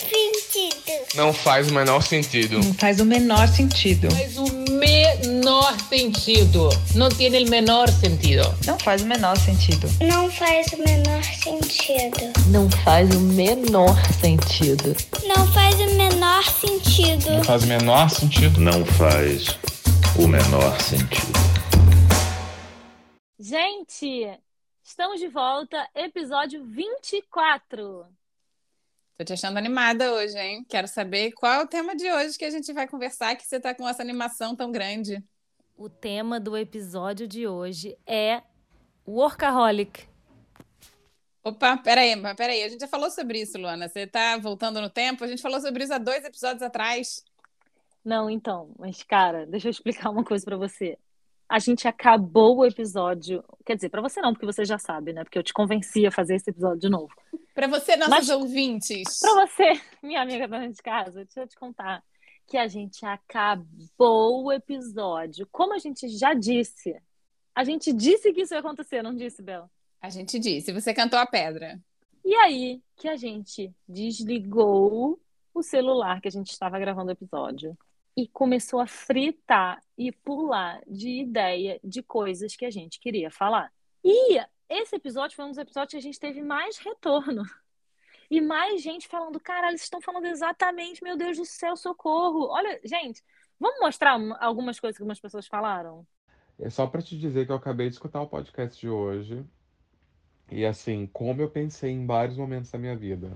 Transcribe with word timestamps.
sentido. 0.00 1.06
Não 1.14 1.32
faz 1.32 1.70
o 1.70 1.74
menor 1.74 2.02
sentido. 2.02 2.58
Não 2.58 2.74
faz 2.74 3.00
o 3.00 3.04
menor 3.04 3.48
sentido. 3.48 4.08
Faz 4.10 4.36
o 4.38 4.46
menor 4.70 5.78
sentido. 5.88 6.68
Não 6.94 7.08
tem 7.08 7.28
o 7.28 7.50
menor 7.50 7.88
sentido. 7.88 8.54
Não 8.66 8.78
faz 8.78 9.02
o 9.02 9.06
menor 9.06 9.36
sentido. 9.36 9.88
Não 10.00 10.30
faz 10.30 10.72
o 10.72 10.76
menor 10.78 11.22
sentido. 11.22 12.32
Não 12.48 12.70
faz 12.70 13.10
o 13.14 13.20
menor 13.20 13.96
sentido. 14.20 14.96
Não 15.26 15.46
faz 15.52 15.80
o 15.80 15.94
menor 15.96 16.44
sentido. 16.44 17.30
Não 17.30 17.44
faz 17.44 17.62
o 17.62 17.66
menor 17.66 18.10
sentido. 18.10 18.60
Não 18.60 18.86
faz 18.86 19.58
o 20.16 20.28
menor 20.28 20.80
sentido. 20.80 21.40
Gente, 23.38 24.38
estamos 24.84 25.18
de 25.18 25.28
volta, 25.28 25.88
episódio 25.94 26.64
24. 26.64 28.06
Tô 29.20 29.24
te 29.24 29.34
achando 29.34 29.58
animada 29.58 30.14
hoje, 30.14 30.38
hein? 30.38 30.64
Quero 30.66 30.88
saber 30.88 31.32
qual 31.32 31.52
é 31.52 31.62
o 31.62 31.66
tema 31.66 31.94
de 31.94 32.10
hoje 32.10 32.38
que 32.38 32.44
a 32.46 32.48
gente 32.48 32.72
vai 32.72 32.88
conversar, 32.88 33.36
que 33.36 33.46
você 33.46 33.60
tá 33.60 33.74
com 33.74 33.86
essa 33.86 34.00
animação 34.00 34.56
tão 34.56 34.72
grande. 34.72 35.22
O 35.76 35.90
tema 35.90 36.40
do 36.40 36.56
episódio 36.56 37.28
de 37.28 37.46
hoje 37.46 37.98
é 38.06 38.42
Workaholic. 39.06 40.08
Opa, 41.44 41.76
peraí, 41.76 42.14
peraí. 42.34 42.62
A 42.62 42.70
gente 42.70 42.80
já 42.80 42.88
falou 42.88 43.10
sobre 43.10 43.42
isso, 43.42 43.58
Luana. 43.58 43.90
Você 43.90 44.06
tá 44.06 44.38
voltando 44.38 44.80
no 44.80 44.88
tempo? 44.88 45.22
A 45.22 45.26
gente 45.26 45.42
falou 45.42 45.60
sobre 45.60 45.84
isso 45.84 45.92
há 45.92 45.98
dois 45.98 46.24
episódios 46.24 46.62
atrás. 46.62 47.22
Não, 48.02 48.30
então, 48.30 48.74
mas 48.78 49.02
cara, 49.02 49.44
deixa 49.44 49.68
eu 49.68 49.70
explicar 49.70 50.08
uma 50.08 50.24
coisa 50.24 50.46
para 50.46 50.56
você 50.56 50.96
a 51.50 51.58
gente 51.58 51.88
acabou 51.88 52.58
o 52.58 52.64
episódio. 52.64 53.42
Quer 53.66 53.74
dizer, 53.74 53.88
para 53.88 54.00
você 54.00 54.20
não, 54.20 54.32
porque 54.32 54.46
você 54.46 54.64
já 54.64 54.78
sabe, 54.78 55.12
né? 55.12 55.24
Porque 55.24 55.36
eu 55.36 55.42
te 55.42 55.52
convenci 55.52 56.06
a 56.06 56.12
fazer 56.12 56.36
esse 56.36 56.48
episódio 56.48 56.78
de 56.78 56.88
novo. 56.88 57.12
Para 57.52 57.66
você, 57.66 57.96
nossos 57.96 58.14
Mas, 58.14 58.30
ouvintes. 58.30 59.18
Para 59.18 59.44
você, 59.44 59.72
minha 60.00 60.22
amiga 60.22 60.46
dona 60.46 60.70
de 60.70 60.80
casa, 60.80 61.24
deixa 61.24 61.40
eu 61.40 61.48
te 61.48 61.56
contar 61.56 62.04
que 62.46 62.56
a 62.56 62.68
gente 62.68 63.04
acabou 63.04 64.44
o 64.44 64.52
episódio. 64.52 65.44
Como 65.50 65.74
a 65.74 65.78
gente 65.78 66.08
já 66.08 66.34
disse, 66.34 66.96
a 67.52 67.64
gente 67.64 67.92
disse 67.92 68.32
que 68.32 68.42
isso 68.42 68.54
ia 68.54 68.60
acontecer, 68.60 69.02
não 69.02 69.16
disse, 69.16 69.42
Bel? 69.42 69.68
A 70.00 70.08
gente 70.08 70.38
disse. 70.38 70.72
Você 70.72 70.94
cantou 70.94 71.18
a 71.18 71.26
pedra. 71.26 71.80
E 72.24 72.32
aí 72.32 72.80
que 72.96 73.08
a 73.08 73.16
gente 73.16 73.74
desligou 73.88 75.20
o 75.52 75.62
celular 75.64 76.20
que 76.20 76.28
a 76.28 76.30
gente 76.30 76.52
estava 76.52 76.78
gravando 76.78 77.08
o 77.08 77.12
episódio 77.12 77.76
e 78.20 78.28
começou 78.28 78.80
a 78.80 78.86
fritar 78.86 79.82
e 79.96 80.12
pular 80.12 80.82
de 80.86 81.08
ideia 81.22 81.80
de 81.82 82.02
coisas 82.02 82.54
que 82.54 82.66
a 82.66 82.70
gente 82.70 83.00
queria 83.00 83.30
falar. 83.30 83.72
E 84.04 84.38
esse 84.68 84.94
episódio 84.94 85.34
foi 85.34 85.46
um 85.46 85.48
dos 85.48 85.56
episódios 85.56 85.92
que 85.92 85.96
a 85.96 86.02
gente 86.02 86.20
teve 86.20 86.42
mais 86.42 86.76
retorno. 86.76 87.42
E 88.30 88.38
mais 88.38 88.82
gente 88.82 89.08
falando, 89.08 89.40
cara, 89.40 89.68
eles 89.68 89.82
estão 89.82 90.02
falando 90.02 90.26
exatamente, 90.26 91.02
meu 91.02 91.16
Deus 91.16 91.38
do 91.38 91.46
céu, 91.46 91.74
socorro. 91.76 92.48
Olha, 92.50 92.78
gente, 92.84 93.24
vamos 93.58 93.80
mostrar 93.80 94.20
algumas 94.38 94.78
coisas 94.78 94.98
que 94.98 95.02
algumas 95.02 95.18
pessoas 95.18 95.46
falaram? 95.46 96.06
É 96.58 96.68
só 96.68 96.86
para 96.86 97.00
te 97.00 97.18
dizer 97.18 97.46
que 97.46 97.52
eu 97.52 97.56
acabei 97.56 97.88
de 97.88 97.94
escutar 97.94 98.20
o 98.20 98.28
podcast 98.28 98.78
de 98.78 98.88
hoje. 98.88 99.42
E 100.50 100.66
assim, 100.66 101.06
como 101.06 101.40
eu 101.40 101.48
pensei 101.48 101.90
em 101.90 102.06
vários 102.06 102.36
momentos 102.36 102.70
da 102.70 102.78
minha 102.78 102.94
vida. 102.94 103.32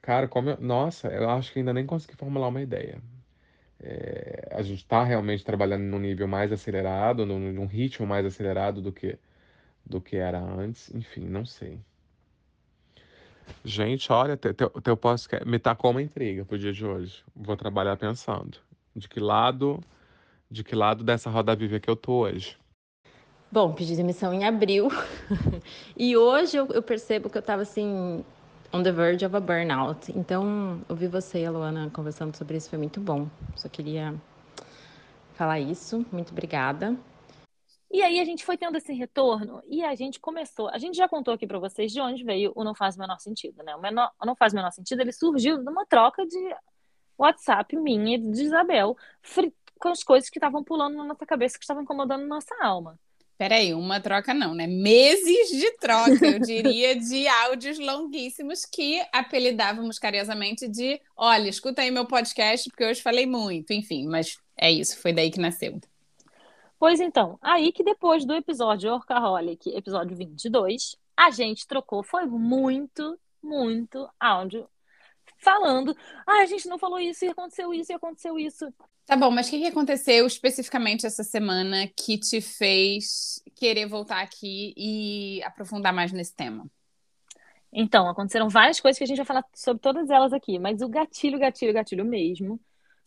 Cara, 0.00 0.28
como 0.28 0.50
eu... 0.50 0.60
Nossa, 0.60 1.08
eu 1.08 1.28
acho 1.28 1.52
que 1.52 1.58
ainda 1.58 1.72
nem 1.72 1.84
consegui 1.84 2.16
formular 2.16 2.48
uma 2.48 2.62
ideia. 2.62 3.02
É, 3.82 4.48
a 4.52 4.62
gente 4.62 4.78
está 4.78 5.02
realmente 5.02 5.44
trabalhando 5.44 5.82
num 5.82 5.98
nível 5.98 6.28
mais 6.28 6.52
acelerado, 6.52 7.26
num, 7.26 7.52
num, 7.52 7.66
ritmo 7.66 8.06
mais 8.06 8.24
acelerado 8.24 8.80
do 8.80 8.92
que, 8.92 9.18
do 9.84 10.00
que 10.00 10.16
era 10.16 10.40
antes. 10.40 10.94
Enfim, 10.94 11.22
não 11.22 11.44
sei. 11.44 11.80
Gente, 13.64 14.10
olha, 14.12 14.36
teu, 14.36 14.54
teu, 14.54 14.70
teu 14.70 14.98
me 15.44 15.58
tacou 15.58 15.90
uma 15.90 16.02
intriga 16.02 16.44
pro 16.44 16.58
dia 16.58 16.72
de 16.72 16.86
hoje. 16.86 17.24
Vou 17.34 17.56
trabalhar 17.56 17.96
pensando. 17.96 18.58
De 18.94 19.08
que 19.08 19.18
lado, 19.18 19.80
de 20.50 20.62
que 20.62 20.76
lado 20.76 21.02
dessa 21.02 21.28
roda 21.28 21.56
viva 21.56 21.80
que 21.80 21.90
eu 21.90 21.96
tô 21.96 22.20
hoje? 22.20 22.56
Bom, 23.50 23.72
pedi 23.72 23.96
demissão 23.96 24.32
em 24.32 24.44
abril. 24.44 24.88
e 25.96 26.16
hoje 26.16 26.56
eu, 26.56 26.68
eu 26.68 26.82
percebo 26.82 27.28
que 27.28 27.36
eu 27.36 27.42
tava 27.42 27.62
assim, 27.62 28.24
on 28.72 28.82
the 28.82 28.92
verge 28.92 29.24
of 29.24 29.36
a 29.36 29.40
burnout. 29.40 30.10
Então, 30.16 30.82
ouvir 30.88 31.08
você 31.08 31.40
e 31.42 31.46
a 31.46 31.50
Luana 31.50 31.90
conversando 31.90 32.36
sobre 32.36 32.56
isso 32.56 32.70
foi 32.70 32.78
muito 32.78 33.00
bom. 33.00 33.28
Só 33.56 33.68
queria 33.68 34.14
falar 35.34 35.60
isso. 35.60 36.04
Muito 36.10 36.32
obrigada. 36.32 36.96
E 37.90 38.02
aí 38.02 38.18
a 38.18 38.24
gente 38.24 38.44
foi 38.44 38.56
tendo 38.56 38.78
esse 38.78 38.92
retorno 38.94 39.62
e 39.68 39.84
a 39.84 39.94
gente 39.94 40.18
começou. 40.18 40.68
A 40.70 40.78
gente 40.78 40.96
já 40.96 41.06
contou 41.06 41.34
aqui 41.34 41.46
para 41.46 41.58
vocês 41.58 41.92
de 41.92 42.00
onde 42.00 42.24
veio 42.24 42.50
o 42.54 42.64
não 42.64 42.74
faz 42.74 42.96
o 42.96 42.98
menor 42.98 43.18
sentido, 43.18 43.62
né? 43.62 43.76
O, 43.76 43.80
menor, 43.80 44.10
o 44.20 44.24
não 44.24 44.34
faz 44.34 44.54
o 44.54 44.56
menor 44.56 44.70
sentido, 44.70 45.02
ele 45.02 45.12
surgiu 45.12 45.62
numa 45.62 45.84
troca 45.84 46.24
de 46.26 46.56
WhatsApp 47.18 47.76
minha 47.76 48.16
e 48.16 48.18
de 48.18 48.42
Isabel 48.42 48.96
com 49.78 49.88
as 49.88 50.02
coisas 50.02 50.30
que 50.30 50.38
estavam 50.38 50.64
pulando 50.64 50.96
na 50.96 51.04
nossa 51.04 51.26
cabeça, 51.26 51.58
que 51.58 51.64
estavam 51.64 51.82
incomodando 51.82 52.26
nossa 52.26 52.54
alma. 52.62 52.98
Peraí, 53.42 53.74
uma 53.74 53.98
troca 53.98 54.32
não, 54.32 54.54
né? 54.54 54.68
Meses 54.68 55.48
de 55.48 55.72
troca, 55.78 56.24
eu 56.24 56.38
diria, 56.38 56.94
de 56.94 57.26
áudios 57.26 57.76
longuíssimos 57.76 58.64
que 58.64 59.04
apelidávamos 59.12 59.98
carinhosamente 59.98 60.68
de 60.68 61.00
olha, 61.16 61.48
escuta 61.48 61.82
aí 61.82 61.90
meu 61.90 62.06
podcast, 62.06 62.70
porque 62.70 62.84
hoje 62.84 63.02
falei 63.02 63.26
muito. 63.26 63.72
Enfim, 63.72 64.06
mas 64.06 64.38
é 64.56 64.70
isso, 64.70 64.96
foi 64.96 65.12
daí 65.12 65.28
que 65.28 65.40
nasceu. 65.40 65.80
Pois 66.78 67.00
então, 67.00 67.36
aí 67.42 67.72
que 67.72 67.82
depois 67.82 68.24
do 68.24 68.32
episódio 68.32 68.92
Orcaholic, 68.92 69.70
episódio 69.70 70.16
22, 70.16 70.96
a 71.16 71.32
gente 71.32 71.66
trocou, 71.66 72.04
foi 72.04 72.24
muito, 72.26 73.18
muito 73.42 74.08
áudio 74.20 74.68
falando, 75.42 75.94
ah, 76.26 76.42
a 76.42 76.46
gente 76.46 76.68
não 76.68 76.78
falou 76.78 77.00
isso, 77.00 77.24
e 77.24 77.28
aconteceu 77.28 77.74
isso, 77.74 77.92
e 77.92 77.94
aconteceu 77.94 78.38
isso. 78.38 78.72
Tá 79.04 79.16
bom, 79.16 79.30
mas 79.30 79.48
o 79.48 79.50
que, 79.50 79.58
que 79.58 79.66
aconteceu 79.66 80.24
especificamente 80.26 81.04
essa 81.04 81.24
semana 81.24 81.88
que 81.88 82.16
te 82.16 82.40
fez 82.40 83.42
querer 83.56 83.86
voltar 83.86 84.22
aqui 84.22 84.72
e 84.76 85.42
aprofundar 85.42 85.92
mais 85.92 86.12
nesse 86.12 86.34
tema? 86.34 86.64
Então, 87.72 88.08
aconteceram 88.08 88.48
várias 88.48 88.80
coisas 88.80 88.98
que 88.98 89.04
a 89.04 89.06
gente 89.06 89.16
vai 89.16 89.26
falar 89.26 89.44
sobre 89.54 89.82
todas 89.82 90.10
elas 90.10 90.32
aqui, 90.32 90.58
mas 90.58 90.80
o 90.80 90.88
gatilho, 90.88 91.38
gatilho, 91.38 91.72
gatilho 91.72 92.04
mesmo 92.04 92.60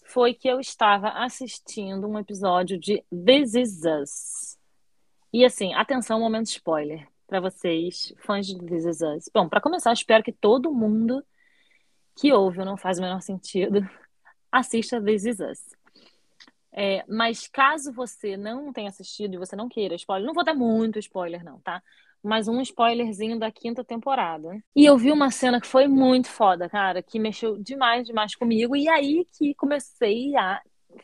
foi 0.03 0.33
que 0.33 0.47
eu 0.47 0.59
estava 0.59 1.09
assistindo 1.09 2.07
um 2.07 2.19
episódio 2.19 2.77
de 2.77 3.03
This 3.09 3.55
Is 3.55 3.81
Us. 3.85 4.57
E 5.31 5.45
assim, 5.45 5.73
atenção, 5.73 6.19
momento 6.19 6.47
spoiler 6.47 7.07
para 7.27 7.39
vocês, 7.39 8.13
fãs 8.19 8.45
de 8.45 8.57
This 8.57 8.85
Is 8.85 9.01
Us. 9.01 9.29
Bom, 9.33 9.47
para 9.47 9.61
começar, 9.61 9.93
espero 9.93 10.23
que 10.23 10.31
todo 10.31 10.73
mundo 10.73 11.23
que 12.15 12.31
ouve 12.31 12.59
ou 12.59 12.65
não 12.65 12.77
faz 12.77 12.97
o 12.97 13.01
menor 13.01 13.21
sentido 13.21 13.87
assista 14.51 15.01
This 15.01 15.25
Is 15.25 15.39
Us. 15.39 15.75
É, 16.77 17.05
mas 17.07 17.47
caso 17.47 17.93
você 17.93 18.35
não 18.35 18.73
tenha 18.73 18.89
assistido 18.89 19.33
e 19.33 19.37
você 19.37 19.55
não 19.55 19.69
queira 19.69 19.95
spoiler, 19.95 20.27
não 20.27 20.33
vou 20.33 20.43
dar 20.43 20.53
muito 20.53 20.99
spoiler, 20.99 21.41
não, 21.43 21.59
tá? 21.61 21.81
Mas 22.21 22.49
um 22.49 22.59
spoilerzinho 22.59 23.39
da 23.39 23.49
quinta 23.49 23.83
temporada. 23.83 24.61
E 24.75 24.83
eu 24.83 24.97
vi 24.97 25.11
uma 25.11 25.31
cena 25.31 25.61
que 25.61 25.67
foi 25.67 25.87
muito 25.87 26.27
foda, 26.27 26.67
cara, 26.67 27.01
que 27.01 27.17
mexeu 27.17 27.57
demais, 27.57 28.05
demais 28.05 28.35
comigo. 28.35 28.75
E 28.75 28.89
aí 28.89 29.25
que 29.37 29.53
comecei 29.53 30.35
a 30.35 30.61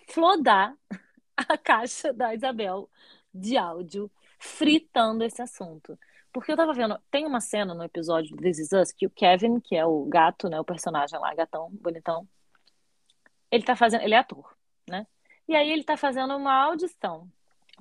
flodar 0.10 0.75
a 1.38 1.58
caixa 1.58 2.12
da 2.12 2.34
Isabel 2.34 2.90
de 3.34 3.56
áudio, 3.56 4.12
fritando 4.40 5.24
esse 5.24 5.42
assunto. 5.42 5.98
Porque 6.33 6.51
eu 6.51 6.56
tava 6.57 6.74
vendo, 6.74 6.98
tem 7.10 7.25
uma 7.25 7.42
cena 7.42 7.74
no 7.74 7.83
episódio 7.83 8.36
de 8.36 8.42
This 8.42 8.60
Is 8.60 8.72
Us 8.72 8.92
que 8.92 9.06
o 9.06 9.10
Kevin, 9.10 9.60
que 9.60 9.75
é 9.75 9.86
o 9.86 10.06
gato, 10.06 10.50
né, 10.50 10.60
o 10.60 10.63
personagem 10.63 11.19
lá, 11.19 11.33
gatão, 11.33 11.69
bonitão, 11.72 12.28
ele 13.51 13.63
tá 13.63 13.75
fazendo, 13.75 14.04
ele 14.04 14.13
é 14.13 14.18
ator, 14.18 14.56
né? 14.89 15.06
E 15.48 15.56
aí 15.56 15.69
ele 15.69 15.81
está 15.81 15.98
fazendo 15.98 16.36
uma 16.36 16.54
audição 16.54 17.30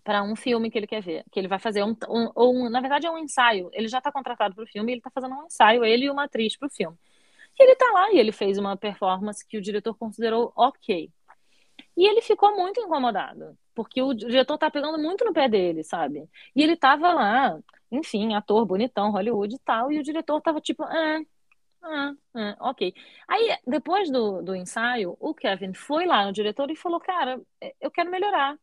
para 0.03 0.23
um 0.23 0.35
filme 0.35 0.71
que 0.71 0.79
ele 0.79 0.87
quer 0.87 1.01
ver, 1.01 1.25
que 1.31 1.39
ele 1.39 1.47
vai 1.47 1.59
fazer 1.59 1.85
um, 1.85 1.95
um, 2.09 2.33
um 2.37 2.71
na 2.71 2.81
verdade 2.81 3.07
é 3.07 3.11
um 3.11 3.19
ensaio. 3.19 3.71
Ele 3.73 3.87
já 3.87 3.99
está 3.99 4.11
contratado 4.11 4.55
para 4.55 4.65
o 4.65 4.67
filme, 4.67 4.93
ele 4.93 4.99
está 4.99 5.11
fazendo 5.11 5.35
um 5.35 5.47
ensaio, 5.47 5.85
ele 5.85 6.07
e 6.07 6.11
uma 6.11 6.25
atriz 6.25 6.57
para 6.57 6.67
o 6.67 6.71
filme. 6.71 6.97
E 7.59 7.63
ele 7.63 7.73
está 7.73 7.91
lá 7.93 8.13
e 8.13 8.19
ele 8.19 8.33
fez 8.33 8.59
uma 8.59 8.77
performance 8.77 9.47
que 9.47 9.59
o 9.59 9.61
diretor 9.61 9.95
considerou 9.97 10.53
ok. 10.57 11.11
E 11.97 12.09
ele 12.09 12.23
ficou 12.23 12.57
muito 12.57 12.81
incomodado, 12.81 13.57
porque 13.85 14.03
o 14.03 14.13
diretor 14.13 14.59
tá 14.59 14.71
pegando 14.71 14.99
muito 14.99 15.25
no 15.25 15.33
pé 15.33 15.49
dele, 15.49 15.83
sabe? 15.83 16.29
E 16.55 16.63
ele 16.63 16.77
tava 16.77 17.13
lá, 17.15 17.59
enfim, 17.91 18.35
ator 18.35 18.67
bonitão, 18.67 19.11
Hollywood 19.11 19.55
e 19.55 19.59
tal, 19.61 19.91
e 19.91 19.99
o 19.99 20.03
diretor 20.03 20.39
tava 20.43 20.61
tipo, 20.61 20.83
ah, 20.85 21.21
ah, 21.83 22.13
ah, 22.35 22.57
ok. 22.71 22.95
Aí, 23.27 23.57
depois 23.67 24.11
do, 24.11 24.43
do 24.43 24.55
ensaio, 24.55 25.17
o 25.19 25.35
Kevin 25.35 25.73
foi 25.73 26.05
lá 26.07 26.27
no 26.27 26.33
diretor 26.33 26.71
e 26.71 26.77
falou, 26.77 27.01
cara, 27.01 27.41
eu 27.81 27.91
quero 27.91 28.11
melhorar. 28.11 28.55
O 28.55 28.59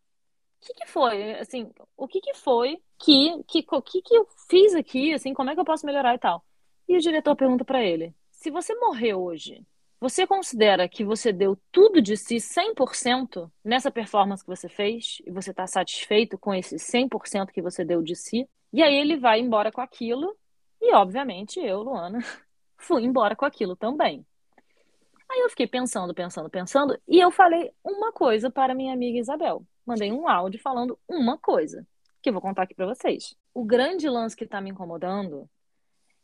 que 0.61 0.73
que 0.73 0.87
foi? 0.87 1.33
Assim, 1.39 1.71
o 1.95 2.07
que 2.07 2.21
que 2.21 2.33
foi 2.35 2.81
que, 2.99 3.43
que, 3.47 3.63
que, 3.63 4.01
que 4.03 4.15
eu 4.15 4.27
fiz 4.49 4.75
aqui, 4.75 5.13
assim, 5.13 5.33
como 5.33 5.49
é 5.49 5.55
que 5.55 5.59
eu 5.59 5.65
posso 5.65 5.85
melhorar 5.85 6.13
e 6.15 6.19
tal? 6.19 6.45
E 6.87 6.95
o 6.95 6.99
diretor 7.01 7.35
pergunta 7.35 7.65
para 7.65 7.83
ele, 7.83 8.15
se 8.31 8.51
você 8.51 8.75
morrer 8.75 9.15
hoje, 9.15 9.65
você 9.99 10.27
considera 10.27 10.87
que 10.87 11.03
você 11.03 11.33
deu 11.33 11.57
tudo 11.71 12.01
de 12.01 12.15
si 12.15 12.35
100% 12.37 13.51
nessa 13.63 13.89
performance 13.89 14.43
que 14.43 14.49
você 14.49 14.69
fez 14.69 15.17
e 15.25 15.31
você 15.31 15.51
está 15.51 15.65
satisfeito 15.65 16.37
com 16.37 16.53
esse 16.53 16.75
100% 16.75 17.47
que 17.47 17.61
você 17.61 17.83
deu 17.83 18.01
de 18.01 18.15
si? 18.15 18.47
E 18.71 18.83
aí 18.83 18.95
ele 18.95 19.17
vai 19.17 19.39
embora 19.39 19.71
com 19.71 19.81
aquilo 19.81 20.37
e, 20.79 20.93
obviamente, 20.93 21.59
eu, 21.59 21.81
Luana, 21.81 22.19
fui 22.77 23.03
embora 23.03 23.35
com 23.35 23.45
aquilo 23.45 23.75
também. 23.75 24.25
Aí 25.29 25.41
eu 25.41 25.49
fiquei 25.49 25.67
pensando, 25.67 26.13
pensando, 26.13 26.49
pensando 26.49 26.97
e 27.07 27.19
eu 27.19 27.31
falei 27.31 27.71
uma 27.83 28.11
coisa 28.11 28.49
para 28.51 28.75
minha 28.75 28.93
amiga 28.93 29.17
Isabel. 29.17 29.65
Mandei 29.85 30.11
um 30.11 30.27
áudio 30.27 30.59
falando 30.61 30.97
uma 31.07 31.37
coisa 31.37 31.85
que 32.21 32.29
eu 32.29 32.33
vou 32.33 32.41
contar 32.41 32.63
aqui 32.63 32.75
para 32.75 32.85
vocês. 32.85 33.35
O 33.53 33.65
grande 33.65 34.07
lance 34.07 34.35
que 34.35 34.43
está 34.43 34.61
me 34.61 34.69
incomodando 34.69 35.49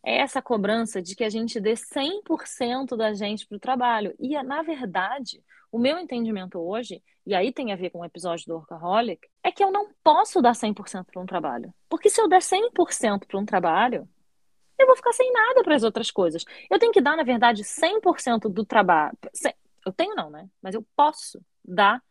é 0.04 0.18
essa 0.18 0.42
cobrança 0.42 1.02
de 1.02 1.16
que 1.16 1.24
a 1.24 1.30
gente 1.30 1.60
dê 1.60 1.74
100% 1.74 2.98
da 2.98 3.14
gente 3.14 3.48
para 3.48 3.56
o 3.56 3.60
trabalho. 3.60 4.14
E, 4.20 4.42
na 4.44 4.62
verdade, 4.62 5.42
o 5.72 5.80
meu 5.80 5.98
entendimento 5.98 6.60
hoje, 6.60 7.02
e 7.26 7.34
aí 7.34 7.54
tem 7.54 7.72
a 7.72 7.76
ver 7.76 7.90
com 7.90 8.00
o 8.00 8.06
episódio 8.06 8.46
do 8.46 8.56
Workaholic, 8.56 9.28
é 9.42 9.52
que 9.52 9.64
eu 9.64 9.72
não 9.72 9.90
posso 10.04 10.42
dar 10.42 10.54
100% 10.54 11.06
para 11.06 11.22
um 11.22 11.26
trabalho. 11.26 11.74
Porque 11.90 12.10
se 12.10 12.22
eu 12.22 12.28
der 12.28 12.42
100% 12.42 13.26
para 13.26 13.40
um 13.40 13.46
trabalho, 13.46 14.08
eu 14.78 14.86
vou 14.86 14.96
ficar 14.96 15.14
sem 15.14 15.32
nada 15.32 15.64
para 15.64 15.76
as 15.76 15.84
outras 15.84 16.12
coisas. 16.12 16.44
Eu 16.70 16.78
tenho 16.78 16.92
que 16.92 17.02
dar, 17.02 17.16
na 17.16 17.24
verdade, 17.24 17.64
100% 17.64 18.50
do 18.50 18.66
trabalho. 18.66 19.18
Eu 19.86 19.94
tenho 19.94 20.16
não, 20.16 20.30
né? 20.30 20.50
Mas 20.62 20.76
eu 20.76 20.86
posso 20.96 21.42
dar 21.64 22.02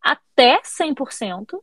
até 0.00 0.60
100% 0.62 1.62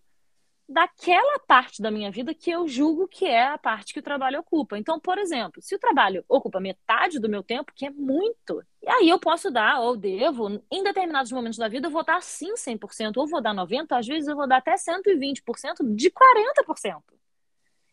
daquela 0.70 1.40
parte 1.40 1.82
da 1.82 1.90
minha 1.90 2.12
vida 2.12 2.32
que 2.32 2.52
eu 2.52 2.68
julgo 2.68 3.08
que 3.08 3.26
é 3.26 3.48
a 3.48 3.58
parte 3.58 3.92
que 3.92 4.00
o 4.00 4.04
trabalho 4.04 4.40
ocupa. 4.40 4.78
Então, 4.78 5.00
por 5.00 5.18
exemplo, 5.18 5.62
se 5.64 5.76
o 5.76 5.80
trabalho 5.80 6.24
ocupa 6.30 6.60
metade 6.60 7.20
do 7.20 7.28
meu 7.28 7.42
tempo, 7.42 7.74
que 7.76 7.88
é 7.88 7.90
muito, 7.90 8.64
e 8.82 8.88
aí 8.88 9.10
eu 9.10 9.20
posso 9.20 9.50
dar, 9.50 9.82
ou 9.82 9.98
devo, 9.98 10.62
em 10.72 10.84
determinados 10.84 11.32
momentos 11.32 11.58
da 11.58 11.68
vida, 11.68 11.88
eu 11.88 11.92
vou 11.92 12.04
dar 12.06 12.22
sim 12.22 12.54
100%, 12.54 13.18
ou 13.18 13.28
vou 13.28 13.42
dar 13.42 13.54
90%, 13.54 13.88
às 13.94 14.06
vezes 14.06 14.30
eu 14.30 14.36
vou 14.36 14.48
dar 14.48 14.58
até 14.58 14.76
120% 14.76 15.96
de 15.96 16.12
40%. 16.12 17.02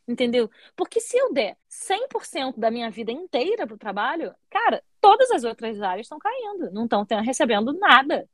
Entendeu? 0.07 0.49
Porque 0.77 1.01
se 1.01 1.17
eu 1.17 1.33
der 1.33 1.57
100% 1.69 2.59
da 2.59 2.71
minha 2.71 2.91
vida 2.91 3.11
inteira 3.11 3.67
para 3.67 3.75
o 3.75 3.79
trabalho, 3.79 4.35
cara, 4.51 4.83
todas 5.01 5.31
as 5.31 5.43
outras 5.45 5.81
áreas 5.81 6.05
estão 6.05 6.19
caindo, 6.19 6.71
não 6.73 6.85
estão 6.85 7.05
recebendo 7.23 7.73
nada. 7.73 8.29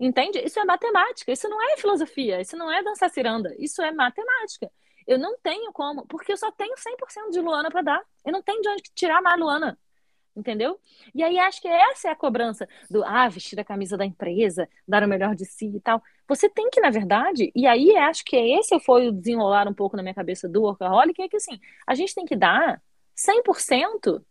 Entende? 0.00 0.38
Isso 0.44 0.60
é 0.60 0.64
matemática, 0.64 1.32
isso 1.32 1.48
não 1.48 1.60
é 1.60 1.76
filosofia, 1.76 2.40
isso 2.40 2.56
não 2.56 2.70
é 2.70 2.82
dançar 2.82 3.10
ciranda, 3.10 3.54
isso 3.58 3.82
é 3.82 3.90
matemática. 3.90 4.70
Eu 5.06 5.18
não 5.18 5.36
tenho 5.38 5.72
como, 5.72 6.06
porque 6.06 6.32
eu 6.32 6.36
só 6.36 6.52
tenho 6.52 6.74
100% 6.74 7.30
de 7.32 7.40
Luana 7.40 7.70
para 7.70 7.82
dar. 7.82 8.04
Eu 8.24 8.32
não 8.32 8.42
tenho 8.42 8.60
de 8.60 8.68
onde 8.68 8.82
tirar 8.94 9.22
mais 9.22 9.40
Luana. 9.40 9.78
Entendeu? 10.36 10.78
E 11.12 11.24
aí 11.24 11.36
acho 11.36 11.60
que 11.60 11.66
essa 11.66 12.08
é 12.08 12.10
a 12.12 12.16
cobrança 12.16 12.68
do 12.88 13.02
ah, 13.04 13.28
vestir 13.28 13.58
a 13.58 13.64
camisa 13.64 13.96
da 13.96 14.04
empresa, 14.04 14.68
dar 14.86 15.02
o 15.02 15.08
melhor 15.08 15.34
de 15.34 15.44
si 15.44 15.66
e 15.74 15.80
tal. 15.80 16.00
Você 16.28 16.48
tem 16.48 16.70
que, 16.70 16.80
na 16.80 16.90
verdade, 16.90 17.50
e 17.56 17.66
aí 17.66 17.96
acho 17.96 18.24
que 18.24 18.36
esse 18.36 18.78
foi 18.80 19.08
o 19.08 19.12
desenrolar 19.12 19.66
um 19.66 19.74
pouco 19.74 19.96
na 19.96 20.02
minha 20.02 20.14
cabeça 20.14 20.48
do 20.48 20.62
workaholic, 20.62 21.20
é 21.20 21.28
que 21.28 21.36
assim, 21.36 21.58
a 21.84 21.94
gente 21.94 22.14
tem 22.14 22.24
que 22.24 22.36
dar 22.36 22.80
100% 23.16 24.22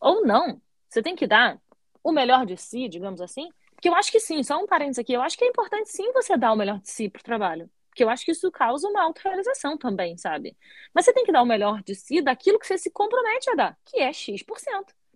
ou 0.00 0.26
não. 0.26 0.60
Você 0.88 1.02
tem 1.02 1.16
que 1.16 1.26
dar 1.26 1.58
o 2.02 2.12
melhor 2.12 2.44
de 2.44 2.56
si, 2.56 2.88
digamos 2.88 3.20
assim, 3.20 3.48
porque 3.78 3.88
eu 3.88 3.94
acho 3.94 4.10
que 4.10 4.18
sim, 4.18 4.42
só 4.42 4.58
um 4.58 4.66
parênteses 4.66 4.98
aqui, 4.98 5.12
eu 5.12 5.22
acho 5.22 5.38
que 5.38 5.44
é 5.44 5.48
importante 5.48 5.88
sim 5.88 6.12
você 6.12 6.36
dar 6.36 6.52
o 6.52 6.56
melhor 6.56 6.80
de 6.80 6.90
si 6.90 7.08
pro 7.08 7.22
trabalho. 7.22 7.70
Porque 7.88 8.02
eu 8.02 8.08
acho 8.10 8.24
que 8.24 8.32
isso 8.32 8.50
causa 8.50 8.88
uma 8.88 9.04
autorrealização 9.04 9.78
também, 9.78 10.18
sabe? 10.18 10.56
Mas 10.92 11.04
você 11.04 11.12
tem 11.12 11.24
que 11.24 11.30
dar 11.30 11.42
o 11.42 11.46
melhor 11.46 11.80
de 11.84 11.94
si 11.94 12.20
daquilo 12.20 12.58
que 12.58 12.66
você 12.66 12.76
se 12.76 12.90
compromete 12.90 13.48
a 13.50 13.54
dar, 13.54 13.78
que 13.84 14.00
é 14.00 14.12
X%. 14.12 14.44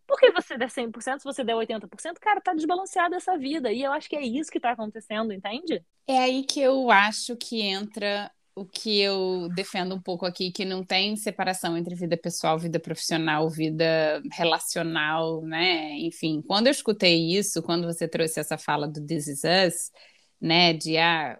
Porque 0.06 0.30
você 0.30 0.56
der 0.56 0.70
100%, 0.70 1.18
se 1.18 1.24
você 1.24 1.42
der 1.42 1.56
80%, 1.56 2.20
cara, 2.20 2.40
tá 2.40 2.54
desbalanceada 2.54 3.16
essa 3.16 3.36
vida. 3.36 3.72
E 3.72 3.82
eu 3.82 3.92
acho 3.92 4.08
que 4.08 4.14
é 4.14 4.22
isso 4.22 4.50
que 4.50 4.60
tá 4.60 4.70
acontecendo, 4.70 5.32
entende? 5.32 5.84
É 6.06 6.18
aí 6.18 6.44
que 6.44 6.60
eu 6.60 6.88
acho 6.88 7.36
que 7.36 7.62
entra 7.62 8.30
o 8.54 8.66
que 8.66 9.00
eu 9.00 9.48
defendo 9.54 9.94
um 9.94 10.00
pouco 10.00 10.26
aqui, 10.26 10.52
que 10.52 10.64
não 10.64 10.84
tem 10.84 11.16
separação 11.16 11.76
entre 11.76 11.94
vida 11.94 12.16
pessoal, 12.16 12.58
vida 12.58 12.78
profissional, 12.78 13.48
vida 13.48 14.22
relacional, 14.32 15.42
né? 15.42 15.92
Enfim, 15.98 16.42
quando 16.42 16.66
eu 16.66 16.70
escutei 16.70 17.34
isso, 17.34 17.62
quando 17.62 17.86
você 17.86 18.06
trouxe 18.06 18.40
essa 18.40 18.58
fala 18.58 18.86
do 18.86 19.04
This 19.04 19.26
Is 19.26 19.42
Us, 19.44 19.90
né, 20.40 20.72
de 20.74 20.98
ah, 20.98 21.38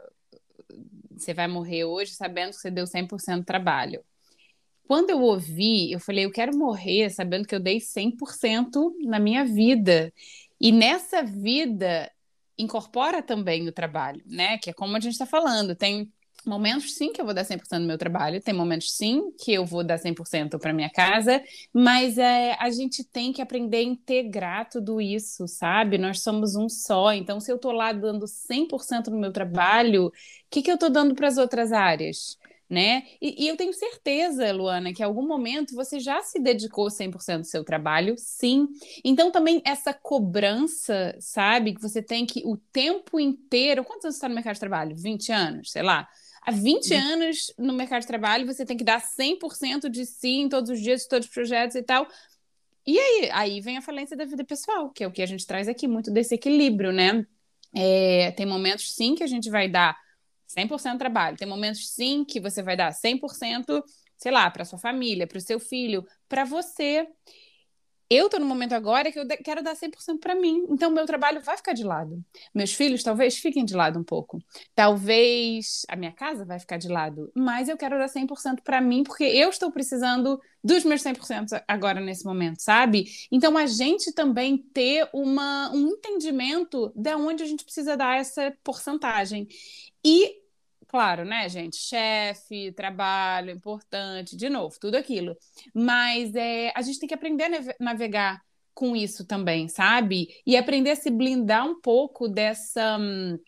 você 1.11 1.35
vai 1.35 1.49
morrer 1.49 1.85
hoje 1.85 2.13
sabendo 2.13 2.51
que 2.51 2.61
você 2.61 2.71
deu 2.71 2.87
100% 2.87 3.41
de 3.41 3.45
trabalho. 3.45 4.03
Quando 4.87 5.11
eu 5.11 5.21
ouvi, 5.21 5.93
eu 5.93 6.01
falei, 6.01 6.25
eu 6.25 6.33
quero 6.33 6.57
morrer 6.57 7.11
sabendo 7.11 7.47
que 7.47 7.55
eu 7.55 7.61
dei 7.61 7.79
100% 7.81 8.93
na 9.05 9.19
minha 9.19 9.45
vida. 9.45 10.13
E 10.61 10.73
nessa 10.73 11.23
vida 11.23 12.11
incorpora 12.59 13.23
também 13.23 13.69
o 13.69 13.73
trabalho, 13.73 14.23
né? 14.27 14.59
Que 14.59 14.71
é 14.71 14.73
como 14.73 14.97
a 14.97 15.01
gente 15.01 15.13
está 15.13 15.27
falando, 15.27 15.75
tem 15.75 16.13
momentos 16.47 16.95
sim 16.95 17.13
que 17.13 17.21
eu 17.21 17.25
vou 17.25 17.35
dar 17.35 17.45
100% 17.45 17.81
no 17.81 17.87
meu 17.87 17.99
trabalho, 17.99 18.41
tem 18.41 18.55
momentos 18.55 18.97
sim 18.97 19.33
que 19.39 19.53
eu 19.53 19.65
vou 19.65 19.85
dar 19.85 19.99
100% 19.99 20.59
para 20.59 20.73
minha 20.73 20.91
casa, 20.91 21.43
mas 21.73 22.19
é, 22.19 22.57
a 22.59 22.71
gente 22.71 23.05
tem 23.05 23.33
que 23.33 23.43
aprender 23.43 23.79
a 23.79 23.83
integrar 23.83 24.69
tudo 24.69 25.01
isso, 25.01 25.47
sabe? 25.47 25.99
Nós 25.99 26.23
somos 26.23 26.57
um 26.57 26.69
só, 26.69 27.13
então 27.13 27.41
se 27.41 27.51
eu 27.51 27.57
estou 27.57 27.73
lá 27.73 27.93
dando 27.93 28.27
100% 28.27 29.09
no 29.09 29.19
meu 29.19 29.33
trabalho, 29.33 30.07
o 30.07 30.13
que, 30.51 30.63
que 30.63 30.71
eu 30.71 30.75
estou 30.75 30.91
dando 30.91 31.15
para 31.15 31.29
as 31.29 31.39
outras 31.39 31.73
áreas? 31.73 32.37
Né? 32.71 33.03
E, 33.21 33.45
e, 33.45 33.49
eu 33.49 33.55
tenho 33.55 33.75
certeza, 33.75 34.51
Luana, 34.51 34.95
que 34.95 35.03
em 35.03 35.05
algum 35.05 35.27
momento 35.27 35.75
você 35.75 36.01
já 36.01 36.23
se 36.23 36.41
dedicou 36.41 36.89
100% 36.89 37.41
do 37.41 37.45
seu 37.47 37.63
trabalho, 37.63 38.15
sim. 38.17 38.67
Então 39.05 39.31
também 39.31 39.61
essa 39.63 39.93
cobrança, 39.93 41.15
sabe, 41.21 41.75
que 41.75 41.83
você 41.83 42.01
tem 42.03 42.25
que 42.25 42.41
o 42.47 42.57
tempo 42.57 43.21
inteiro, 43.21 43.85
quantos 43.85 44.07
anos 44.07 44.15
você 44.15 44.19
está 44.21 44.29
no 44.31 44.35
mercado 44.35 44.55
de 44.55 44.61
trabalho? 44.61 44.97
20 44.97 45.31
anos, 45.31 45.71
sei 45.71 45.83
lá 45.83 46.09
há 46.43 46.51
20 46.51 46.93
anos 46.93 47.53
no 47.59 47.73
mercado 47.73 48.03
de 48.03 48.07
trabalho, 48.07 48.47
você 48.47 48.65
tem 48.67 48.77
que 48.77 48.85
dar 48.85 49.01
100% 49.01 49.89
de 49.89 50.05
si 50.05 50.41
em 50.41 50.49
todos 50.49 50.71
os 50.71 50.81
dias, 50.81 51.03
de 51.03 51.09
todos 51.09 51.27
os 51.27 51.33
projetos 51.33 51.77
e 51.77 51.83
tal. 51.83 52.07
E 52.87 52.99
aí, 52.99 53.31
aí 53.33 53.61
vem 53.61 53.79
a 53.79 53.83
falência 53.83 54.17
da 54.17 54.25
vida 54.25 54.45
pessoal, 54.45 54.91
que 54.91 55.05
é 55.05 55.07
o 55.07 55.13
que 55.13 55.23
a 55.23 55.27
gente 55.27 55.47
traz 55.47 55.69
aqui, 55.69 55.87
muito 55.87 56.11
desse 56.11 56.35
equilíbrio, 56.35 56.93
né? 56.93 57.25
É, 57.75 58.33
tem 58.33 58.45
momentos, 58.45 58.93
sim, 58.93 59.15
que 59.15 59.23
a 59.23 59.27
gente 59.27 59.49
vai 59.49 59.69
dar 59.69 59.97
100% 60.47 60.99
trabalho, 60.99 61.37
tem 61.37 61.49
momentos, 61.49 61.89
sim, 61.89 62.25
que 62.25 62.41
você 62.41 62.63
vai 62.63 62.77
dar 62.77 62.93
100%, 62.93 63.83
sei 64.19 64.33
lá, 64.33 64.51
para 64.51 64.65
sua 64.65 64.79
família, 64.79 65.27
para 65.27 65.39
o 65.39 65.41
seu 65.41 65.61
filho, 65.61 66.05
para 66.29 66.45
você. 66.45 67.07
Eu 68.15 68.27
estou 68.27 68.39
no 68.39 68.45
momento 68.45 68.75
agora 68.75 69.11
que 69.11 69.19
eu 69.19 69.27
quero 69.43 69.63
dar 69.63 69.75
100% 69.75 70.19
para 70.21 70.35
mim, 70.35 70.67
então 70.69 70.91
meu 70.91 71.07
trabalho 71.07 71.41
vai 71.41 71.57
ficar 71.57 71.73
de 71.73 71.83
lado. 71.83 72.23
Meus 72.55 72.75
filhos 72.75 73.03
talvez 73.03 73.39
fiquem 73.39 73.65
de 73.65 73.75
lado 73.75 73.99
um 73.99 74.05
pouco. 74.05 74.39
Talvez 74.75 75.87
a 75.89 75.97
minha 75.97 76.13
casa 76.13 76.45
vai 76.45 76.59
ficar 76.59 76.77
de 76.77 76.89
lado, 76.89 77.33
mas 77.35 77.71
eu 77.71 77.77
quero 77.77 77.99
dar 77.99 78.11
100% 78.11 78.61
para 78.63 78.83
mim 78.83 79.03
porque 79.03 79.25
eu 79.25 79.49
estou 79.49 79.73
precisando 79.73 80.39
dos 80.63 80.85
meus 80.85 81.03
100% 81.03 81.65
agora 81.67 82.03
nesse 82.03 82.27
momento, 82.27 82.61
sabe? 82.61 83.07
Então 83.33 83.57
a 83.57 83.65
gente 83.65 84.13
também 84.13 84.59
ter 84.59 85.09
uma, 85.15 85.73
um 85.73 85.89
entendimento 85.89 86.93
de 86.95 87.15
onde 87.15 87.43
a 87.43 87.47
gente 87.47 87.65
precisa 87.65 87.97
dar 87.97 88.19
essa 88.19 88.55
porcentagem. 88.63 89.49
E 90.05 90.42
Claro, 90.93 91.25
né, 91.25 91.49
gente? 91.49 91.79
Chefe, 91.79 92.71
trabalho, 92.73 93.51
importante, 93.51 94.37
de 94.37 94.51
novo, 94.51 94.77
tudo 94.79 94.95
aquilo. 94.97 95.35
Mas 95.75 96.35
é, 96.35 96.71
a 96.77 96.83
gente 96.83 96.99
tem 96.99 97.09
que 97.09 97.15
aprender 97.15 97.45
a 97.45 97.75
navegar 97.81 98.43
com 98.75 98.95
isso 98.95 99.27
também, 99.27 99.69
sabe? 99.69 100.29
E 100.47 100.55
aprender 100.55 100.91
a 100.91 100.97
se 100.97 101.11
blindar 101.11 101.67
um 101.67 101.81
pouco 101.81 102.29
dessa 102.29 102.99
hum, 103.01 103.39